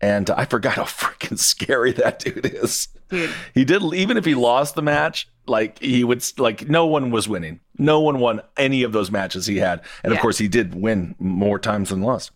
[0.01, 2.89] and I forgot how freaking scary that dude is.
[3.09, 3.31] Dude.
[3.55, 7.29] He did even if he lost the match, like he would like no one was
[7.29, 7.61] winning.
[7.81, 11.15] No one won any of those matches he had, and of course he did win
[11.19, 12.31] more times than lost.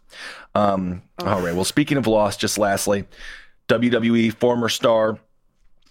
[0.55, 1.55] Um, all right.
[1.55, 3.05] Well, speaking of loss, just lastly,
[3.69, 5.19] WWE former star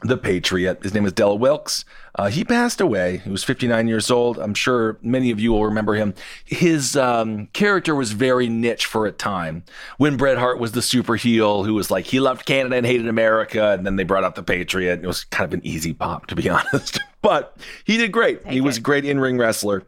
[0.03, 0.83] the Patriot.
[0.83, 1.85] His name is Del Wilkes.
[2.15, 3.17] Uh, he passed away.
[3.23, 4.37] He was 59 years old.
[4.37, 6.13] I'm sure many of you will remember him.
[6.45, 9.63] His um, character was very niche for a time.
[9.97, 13.07] When Bret Hart was the super heel who was like, he loved Canada and hated
[13.07, 14.99] America, and then they brought out the Patriot.
[15.03, 16.99] It was kind of an easy pop, to be honest.
[17.21, 18.45] but he did great.
[18.47, 19.83] he was a great in ring wrestler.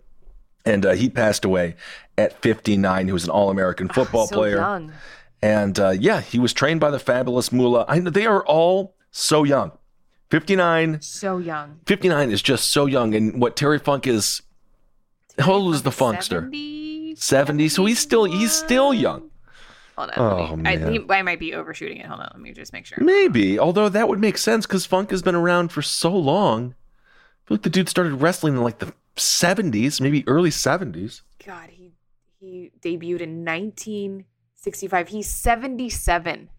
[0.66, 1.76] And uh, he passed away
[2.18, 3.06] at 59.
[3.06, 4.56] He was an All American football Ah, so player.
[4.56, 4.94] young.
[5.44, 7.86] And uh, yeah, he was trained by the fabulous Moolah.
[7.88, 9.74] I know they are all so young.
[10.32, 11.80] 59, So young.
[11.86, 13.14] 59 is just so young.
[13.14, 14.42] And what Terry Funk is,
[15.40, 16.42] how old is the Funkster?
[16.42, 17.16] 70?
[17.16, 17.70] 70.
[17.70, 19.30] So he's still he's still young.
[19.98, 20.20] Hold on.
[20.52, 22.06] Oh, me, I, he, I might be overshooting it.
[22.06, 22.30] Hold on.
[22.34, 22.98] Let me just make sure.
[23.02, 26.76] Maybe, although that would make sense because Funk has been around for so long.
[26.76, 31.22] I feel like the dude started wrestling in like the 70s, maybe early 70s.
[31.46, 31.92] God, he
[32.40, 35.08] he debuted in 1965.
[35.10, 36.50] He's 77.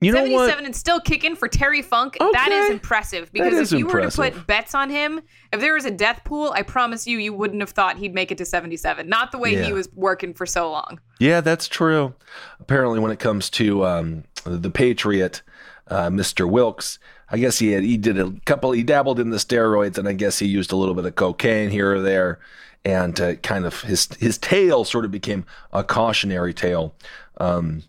[0.00, 0.64] You know 77 what?
[0.66, 2.16] and still kicking for Terry Funk.
[2.20, 5.20] That is impressive because is if you were to put bets on him,
[5.52, 8.30] if there was a death pool, I promise you, you wouldn't have thought he'd make
[8.30, 9.08] it to 77.
[9.08, 9.62] Not the way Yeah.
[9.64, 11.00] he was working for so long.
[11.20, 12.14] Yeah, that's true.
[12.60, 15.40] Apparently, when it comes to um, the Patriot,
[15.88, 16.48] uh, Mr.
[16.50, 16.98] Wilkes,
[17.30, 18.72] I guess he had he did a couple.
[18.72, 21.70] He dabbled in the steroids, and I guess he used a little bit of cocaine
[21.70, 22.40] here or there,
[22.84, 26.94] and uh, kind of his his tale sort of became a cautionary tale.
[27.38, 27.82] Um,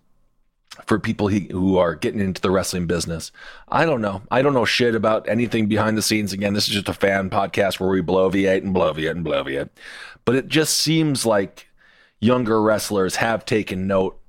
[0.85, 3.31] for people who are getting into the wrestling business.
[3.69, 4.21] I don't know.
[4.29, 6.33] I don't know shit about anything behind the scenes.
[6.33, 9.69] Again, this is just a fan podcast where we bloviate and bloviate and bloviate.
[10.25, 11.67] But it just seems like
[12.19, 14.19] younger wrestlers have taken note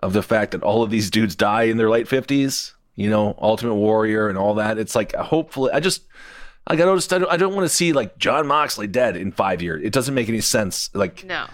[0.00, 2.72] of the fact that all of these dudes die in their late 50s.
[2.96, 4.78] you know, Ultimate Warrior and all that.
[4.78, 6.02] It's like hopefully, I just
[6.68, 9.32] like I noticed I don't, I don't want to see like Jon Moxley dead in
[9.32, 9.82] five years.
[9.84, 10.90] It doesn't make any sense.
[10.94, 11.46] Like No.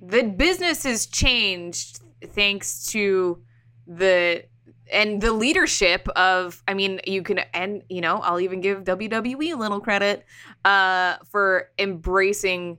[0.00, 3.42] The business has changed thanks to
[3.86, 4.44] the
[4.92, 9.52] and the leadership of I mean, you can and you know, I'll even give WWE
[9.52, 10.24] a little credit
[10.64, 12.78] uh for embracing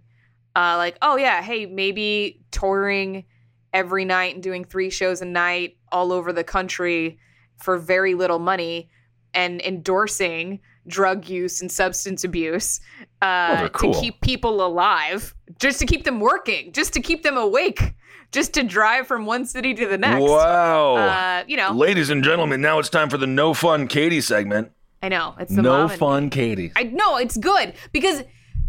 [0.55, 3.25] uh like, oh yeah, hey, maybe touring
[3.73, 7.19] every night and doing three shows a night all over the country
[7.57, 8.89] for very little money
[9.33, 12.79] and endorsing drug use and substance abuse
[13.21, 13.93] uh, cool.
[13.93, 17.93] to keep people alive, just to keep them working, just to keep them awake,
[18.31, 20.21] just to drive from one city to the next.
[20.21, 24.21] wow, Uh, you know, ladies and gentlemen, now it's time for the No Fun Katy
[24.21, 24.71] segment.
[25.01, 26.71] I know it's the No mom and- Fun Katy.
[26.75, 28.23] I know it's good because,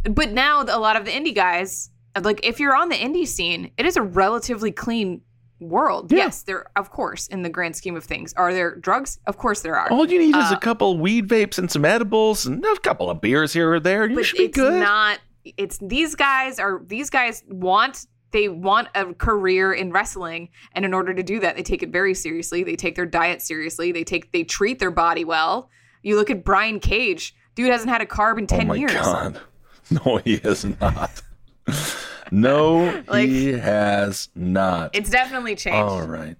[0.05, 1.91] but now a lot of the indie guys,
[2.21, 5.23] like if you're on the indie scene, it is a relatively clean
[5.61, 6.13] world.
[6.13, 9.19] Yes, there, of course, in the grand scheme of things, are there drugs?
[9.27, 9.91] Of course, there are.
[9.91, 13.11] All you need is Uh, a couple weed vapes and some edibles and a couple
[13.11, 14.07] of beers here or there.
[14.09, 14.81] You but should be it's good.
[14.81, 15.19] not.
[15.57, 20.93] It's these guys are these guys want they want a career in wrestling, and in
[20.95, 22.63] order to do that, they take it very seriously.
[22.63, 23.93] They take their diet seriously.
[23.93, 25.71] They take they treat their body well.
[26.03, 27.35] You look at Brian Cage.
[27.55, 28.93] Dude hasn't had a carb in ten oh my years.
[28.93, 29.41] god,
[29.91, 31.23] no, he has not.
[32.31, 34.95] no, Like- he has not.
[34.95, 35.77] It's definitely changed.
[35.77, 36.37] All right.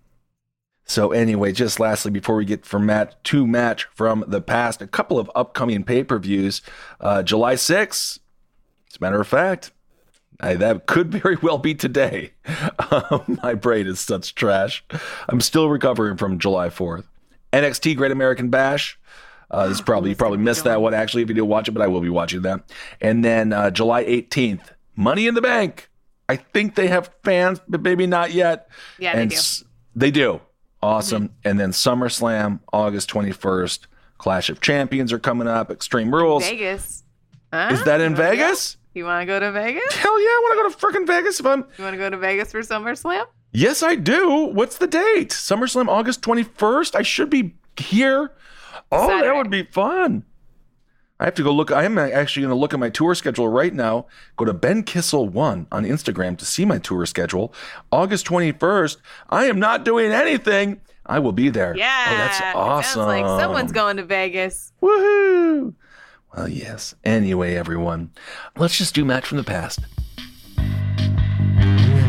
[0.85, 4.87] So anyway, just lastly, before we get from match to match from the past, a
[4.87, 6.63] couple of upcoming pay-per-views.
[6.99, 8.19] Uh, July 6th,
[8.91, 9.71] as a matter of fact,
[10.41, 12.33] I, that could very well be today.
[12.91, 14.85] Um, my brain is such trash.
[15.29, 17.05] I'm still recovering from July 4th.
[17.53, 18.99] NXT Great American Bash.
[19.51, 21.73] Uh, this is probably you probably missed that one actually if you didn't watch it,
[21.73, 22.71] but I will be watching that.
[23.01, 25.89] And then uh, July 18th, Money in the Bank.
[26.29, 28.69] I think they have fans, but maybe not yet.
[28.99, 29.35] Yeah, they do.
[29.35, 29.39] Mm-hmm.
[29.39, 29.65] s-
[29.97, 30.41] they do.
[30.83, 31.31] Awesome.
[31.45, 33.87] And then SummerSlam, August 21st.
[34.19, 35.71] Clash of Champions are coming up.
[35.71, 36.45] Extreme Rules.
[36.45, 37.03] Vegas.
[37.53, 38.77] Is that in Vegas?
[38.99, 39.95] You want to go to Vegas?
[39.95, 41.65] Hell yeah, I want to go to freaking Vegas if I'm.
[41.79, 43.27] You want to go to Vegas for SummerSlam?
[43.53, 44.47] Yes, I do.
[44.47, 45.31] What's the date?
[45.31, 46.97] SummerSlam, August 21st.
[46.97, 48.33] I should be here.
[48.91, 50.25] Oh, that would be fun.
[51.21, 51.71] I have to go look.
[51.71, 54.07] I am actually going to look at my tour schedule right now.
[54.37, 57.55] Go to Ben Kissel one on Instagram to see my tour schedule.
[57.93, 58.97] August 21st.
[59.31, 60.81] I am not doing anything.
[61.07, 61.77] I will be there.
[61.77, 62.07] Yeah.
[62.09, 63.03] Oh, that's awesome.
[63.03, 64.73] Sounds like someone's going to Vegas.
[64.83, 65.75] Woohoo!
[66.39, 66.95] Well, yes.
[67.03, 68.13] Anyway, everyone,
[68.57, 69.81] let's just do match from the past.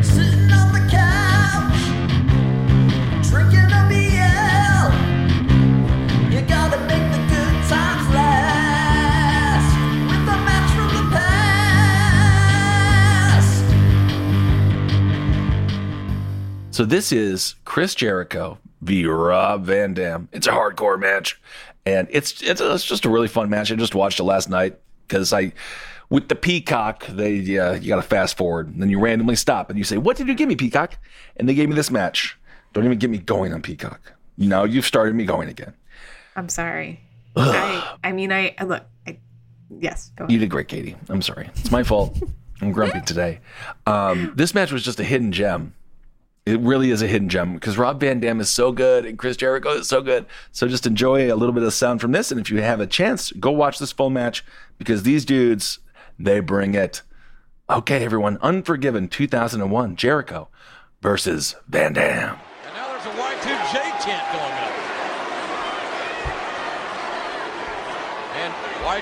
[0.03, 1.81] Sitting on the couch,
[3.27, 4.91] drinking a BL.
[6.31, 9.73] You gotta make the good times last
[10.11, 13.65] with a match from the past.
[16.69, 19.05] So this is Chris Jericho v.
[19.07, 20.29] Rob Van Dam.
[20.31, 21.41] It's a hardcore match,
[21.85, 23.71] and it's it's, it's just a really fun match.
[23.71, 24.77] I just watched it last night
[25.07, 25.53] because I,
[26.09, 29.69] with the Peacock, they uh, you got to fast forward, and then you randomly stop
[29.69, 30.97] and you say, "What did you give me, Peacock?"
[31.37, 32.37] And they gave me this match.
[32.73, 34.13] Don't even get me going on Peacock.
[34.37, 35.73] Now you've started me going again.
[36.35, 37.01] I'm sorry.
[37.35, 38.83] I, I mean, I I- look.
[39.07, 39.17] I,
[39.69, 40.31] yes, go ahead.
[40.31, 40.95] You did great, Katy.
[41.09, 41.49] I'm sorry.
[41.55, 42.17] It's my fault.
[42.61, 43.39] I'm grumpy today.
[43.87, 45.73] Um, this match was just a hidden gem.
[46.45, 49.37] It really is a hidden gem because Rob Van Dam is so good and Chris
[49.37, 50.25] Jericho is so good.
[50.51, 52.31] So just enjoy a little bit of sound from this.
[52.31, 54.43] And if you have a chance, go watch this full match
[54.77, 55.79] because these dudes,
[56.17, 57.03] they bring it.
[57.69, 58.39] Okay, everyone.
[58.41, 60.47] Unforgiven 2001 Jericho
[61.01, 62.37] versus Van Dam.
[62.65, 63.73] And now there's a Y2J
[64.03, 64.73] chant going up.
[68.35, 68.53] And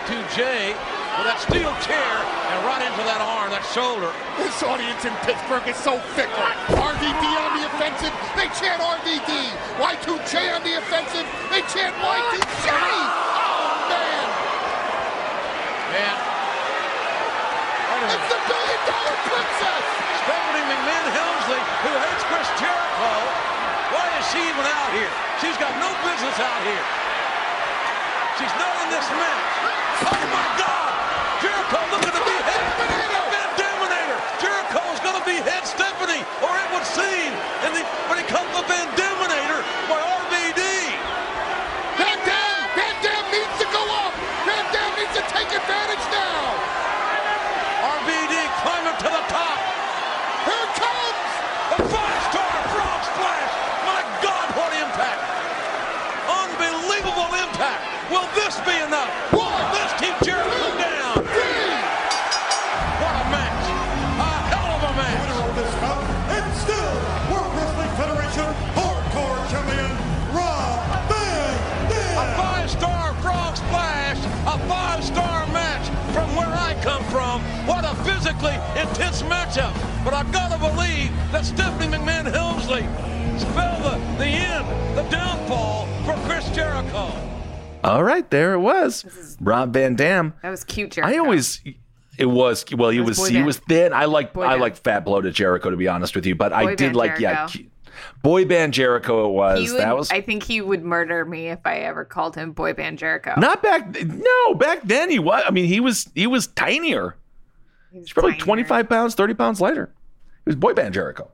[0.01, 2.13] Y2J with that steel chair
[2.53, 4.13] and right into that arm, that shoulder.
[4.37, 6.45] This audience in Pittsburgh is so fickle.
[6.77, 9.49] RVD on the offensive, they chant RVD.
[9.81, 12.69] Y2J on the offensive, they chant Y2J.
[12.69, 13.89] Oh,
[15.89, 16.17] man.
[17.97, 19.85] And It's the billion dollar princess.
[20.21, 23.13] Stephanie McMahon Helmsley, who hates Chris Jericho,
[23.89, 25.13] why is she even out here?
[25.41, 26.85] She's got no business out here.
[28.37, 29.49] She's not in this match.
[29.97, 30.76] Oh my God!
[31.67, 34.19] Jericho looking to behead Van Daminator.
[34.39, 37.31] Jericho is going to behead Stephanie, or it would seem,
[37.67, 39.59] and the, when it comes to Van Daminator
[39.91, 40.63] by RVD.
[41.99, 44.15] Van Dam, Van Dam needs to go up.
[44.47, 46.39] Van Dam needs to take advantage now.
[47.99, 49.59] RVD climbing to the top.
[50.47, 51.31] Here comes.
[51.67, 53.53] A five-star frog splash.
[53.83, 55.19] My God, what impact!
[56.31, 57.83] Unbelievable impact.
[58.07, 59.06] Will this be enough?
[78.39, 79.73] Physically intense matchup.
[80.03, 82.81] But I've got to believe that Stephanie McMahon Helmsley
[83.39, 87.11] spelled the, the end, the downfall for Chris Jericho.
[87.83, 89.37] All right, there it was.
[89.39, 90.33] Rob Van Dam.
[90.41, 91.13] That was cute, Jericho.
[91.15, 91.61] I always
[92.17, 93.45] it was well he It was was, he band.
[93.45, 93.93] was thin.
[93.93, 96.75] I like Boy I like fat bloated Jericho to be honest with you, but I
[96.75, 97.59] did like yeah Jericho.
[97.59, 97.69] cu-
[98.23, 99.71] boy band Jericho it was.
[99.71, 102.73] Would, that was I think he would murder me if I ever called him Boy
[102.73, 103.33] Band Jericho.
[103.37, 107.15] not back no, back then he was I mean he was he was tinier.
[107.91, 108.43] He's probably tinier.
[108.45, 109.91] 25 pounds, 30 pounds lighter.
[110.45, 111.29] He was boy band Jericho.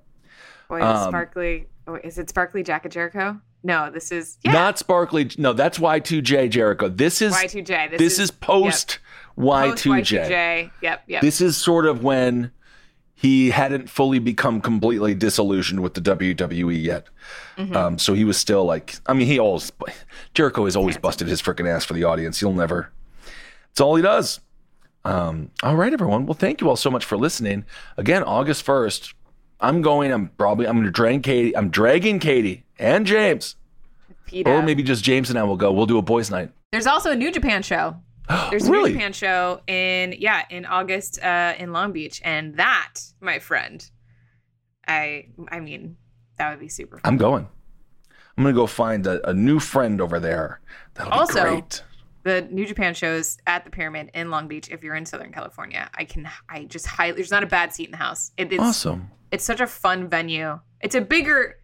[0.69, 1.67] Boy, um, Sparkly.
[1.87, 3.39] Oh, is it Sparkly Jacket Jericho?
[3.63, 4.51] No, this is yeah.
[4.51, 5.29] Not sparkly.
[5.37, 6.89] No, that's Y2J Jericho.
[6.89, 7.91] This is Y2J.
[7.91, 8.99] This, This, is, post
[9.37, 10.27] Post Y2J.
[10.27, 10.71] Y2J.
[10.81, 11.21] Yep, yep.
[11.21, 12.51] This is sort of when
[13.15, 17.07] he hadn't fully become completely disillusioned with the WWE yet.
[17.57, 17.73] Mhm.
[17.73, 19.71] Um, so he was still like, I mean, he always,
[20.33, 22.41] Jericho has always busted his freaking ass for the audience.
[22.41, 22.91] He'll never,
[23.71, 24.41] it's all he does.
[25.05, 26.25] Um, all right, everyone.
[26.25, 27.65] Well, thank you all so much for listening.
[27.97, 29.13] Again, August 1st,
[29.59, 33.55] I'm going, I'm probably, I'm going to drag Katy, I'm dragging Katy and James,
[34.27, 34.49] PETA.
[34.49, 35.71] or maybe just James and I will go.
[35.71, 36.51] We'll do a boys' night.
[36.71, 37.97] There's also a New Japan show.
[38.49, 38.91] There's a Really?
[38.91, 43.85] New Japan show in yeah in August uh, in Long Beach, and that, my friend,
[44.87, 45.97] I I mean
[46.37, 46.97] that would be super.
[46.97, 47.01] fun.
[47.03, 47.47] I'm going.
[48.37, 50.61] I'm going to go find a, a new friend over there.
[50.95, 51.83] That'll be Also, great.
[52.23, 54.69] The New Japan shows at the Pyramid in Long Beach.
[54.69, 57.13] If you're in Southern California, I can I just highly.
[57.13, 58.31] There's not a bad seat in the house.
[58.37, 59.09] It is Awesome.
[59.31, 60.59] It's such a fun venue.
[60.81, 61.55] It's a bigger.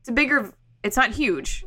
[0.00, 0.52] It's a bigger.
[0.82, 1.64] It's not huge,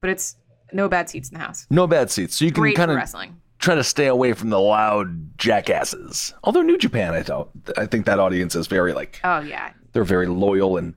[0.00, 0.36] but it's
[0.72, 1.66] no bad seats in the house.
[1.70, 2.36] No bad seats.
[2.36, 3.40] So you can kind of wrestling.
[3.58, 6.34] try to stay away from the loud jackasses.
[6.42, 7.48] Although New Japan, I don't.
[7.76, 10.94] I think that audience is very like Oh yeah, they're very loyal and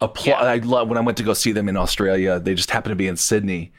[0.00, 0.44] applaud.
[0.44, 2.40] I love when I went to go see them in Australia.
[2.40, 3.72] They just happened to be in Sydney,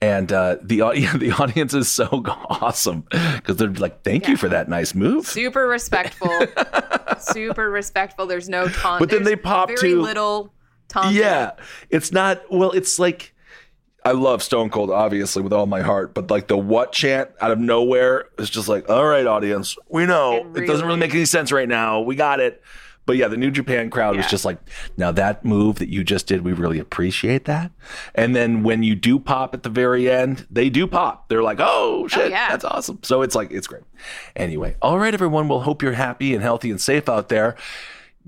[0.00, 3.04] and uh, the au- the audience is so awesome
[3.36, 6.30] because they're like, "Thank you for that nice move." super respectful.
[7.18, 8.26] super respectful.
[8.26, 9.00] There's no taunt.
[9.00, 10.52] But then There's they pop very to- little
[10.88, 11.14] taunt.
[11.14, 11.52] Yeah,
[11.90, 12.42] it's not.
[12.50, 13.34] Well, it's like
[14.04, 16.14] I love Stone Cold, obviously, with all my heart.
[16.14, 20.06] But like the what chant out of nowhere is just like, all right, audience, we
[20.06, 22.00] know it, doesn't really make any sense right now.
[22.00, 22.62] We got it.
[23.08, 24.58] But yeah, the New Japan crowd was just like,
[24.98, 27.72] now that move that you just did, we really appreciate that.
[28.14, 31.30] And then when you do pop at the very end, they do pop.
[31.30, 32.50] They're like, oh, oh shit, yeah.
[32.50, 32.98] that's awesome.
[33.02, 33.84] So it's like, it's great.
[34.36, 35.48] Anyway, all right, everyone.
[35.48, 37.56] We'll hope you're happy and healthy and safe out there.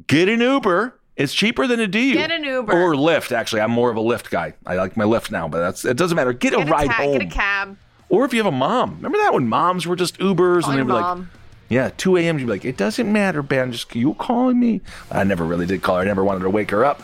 [0.06, 0.98] Get an Uber.
[1.14, 2.14] It's cheaper than a D.
[2.14, 2.72] Get an Uber.
[2.72, 3.60] Or Lyft, actually.
[3.60, 4.54] I'm more of a Lyft guy.
[4.64, 6.32] I like my Lyft now, but that's it doesn't matter.
[6.32, 7.18] Get, Get a ride ta- home.
[7.18, 7.76] Get a cab.
[8.08, 8.96] Or if you have a mom.
[8.96, 11.26] Remember that when moms were just Ubers Call and they were like.
[11.70, 12.38] Yeah, 2 a.m.
[12.38, 13.70] You'd be like, it doesn't matter, Ben.
[13.70, 14.80] Just you calling me.
[15.10, 16.02] I never really did call her.
[16.02, 17.00] I never wanted to wake her up.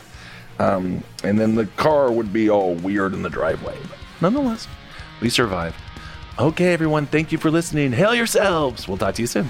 [0.59, 3.77] Um, and then the car would be all weird in the driveway.
[3.81, 4.67] But nonetheless,
[5.21, 5.77] we survived.
[6.37, 7.05] Okay, everyone.
[7.05, 7.93] Thank you for listening.
[7.93, 8.87] Hail yourselves.
[8.89, 9.47] We'll talk to you soon.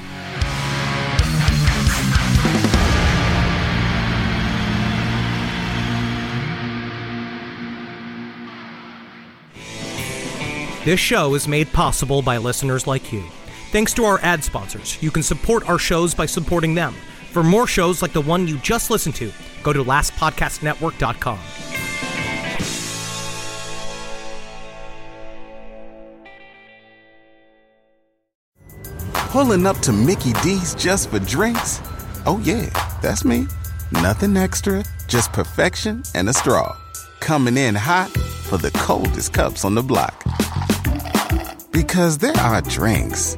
[10.86, 13.24] This show is made possible by listeners like you.
[13.78, 16.96] Thanks to our ad sponsors, you can support our shows by supporting them.
[17.30, 21.38] For more shows like the one you just listened to, go to lastpodcastnetwork.com.
[29.30, 31.80] Pulling up to Mickey D's just for drinks?
[32.26, 32.72] Oh, yeah,
[33.04, 33.46] that's me.
[33.92, 36.76] Nothing extra, just perfection and a straw.
[37.20, 40.24] Coming in hot for the coldest cups on the block.
[41.72, 43.38] Because there are drinks,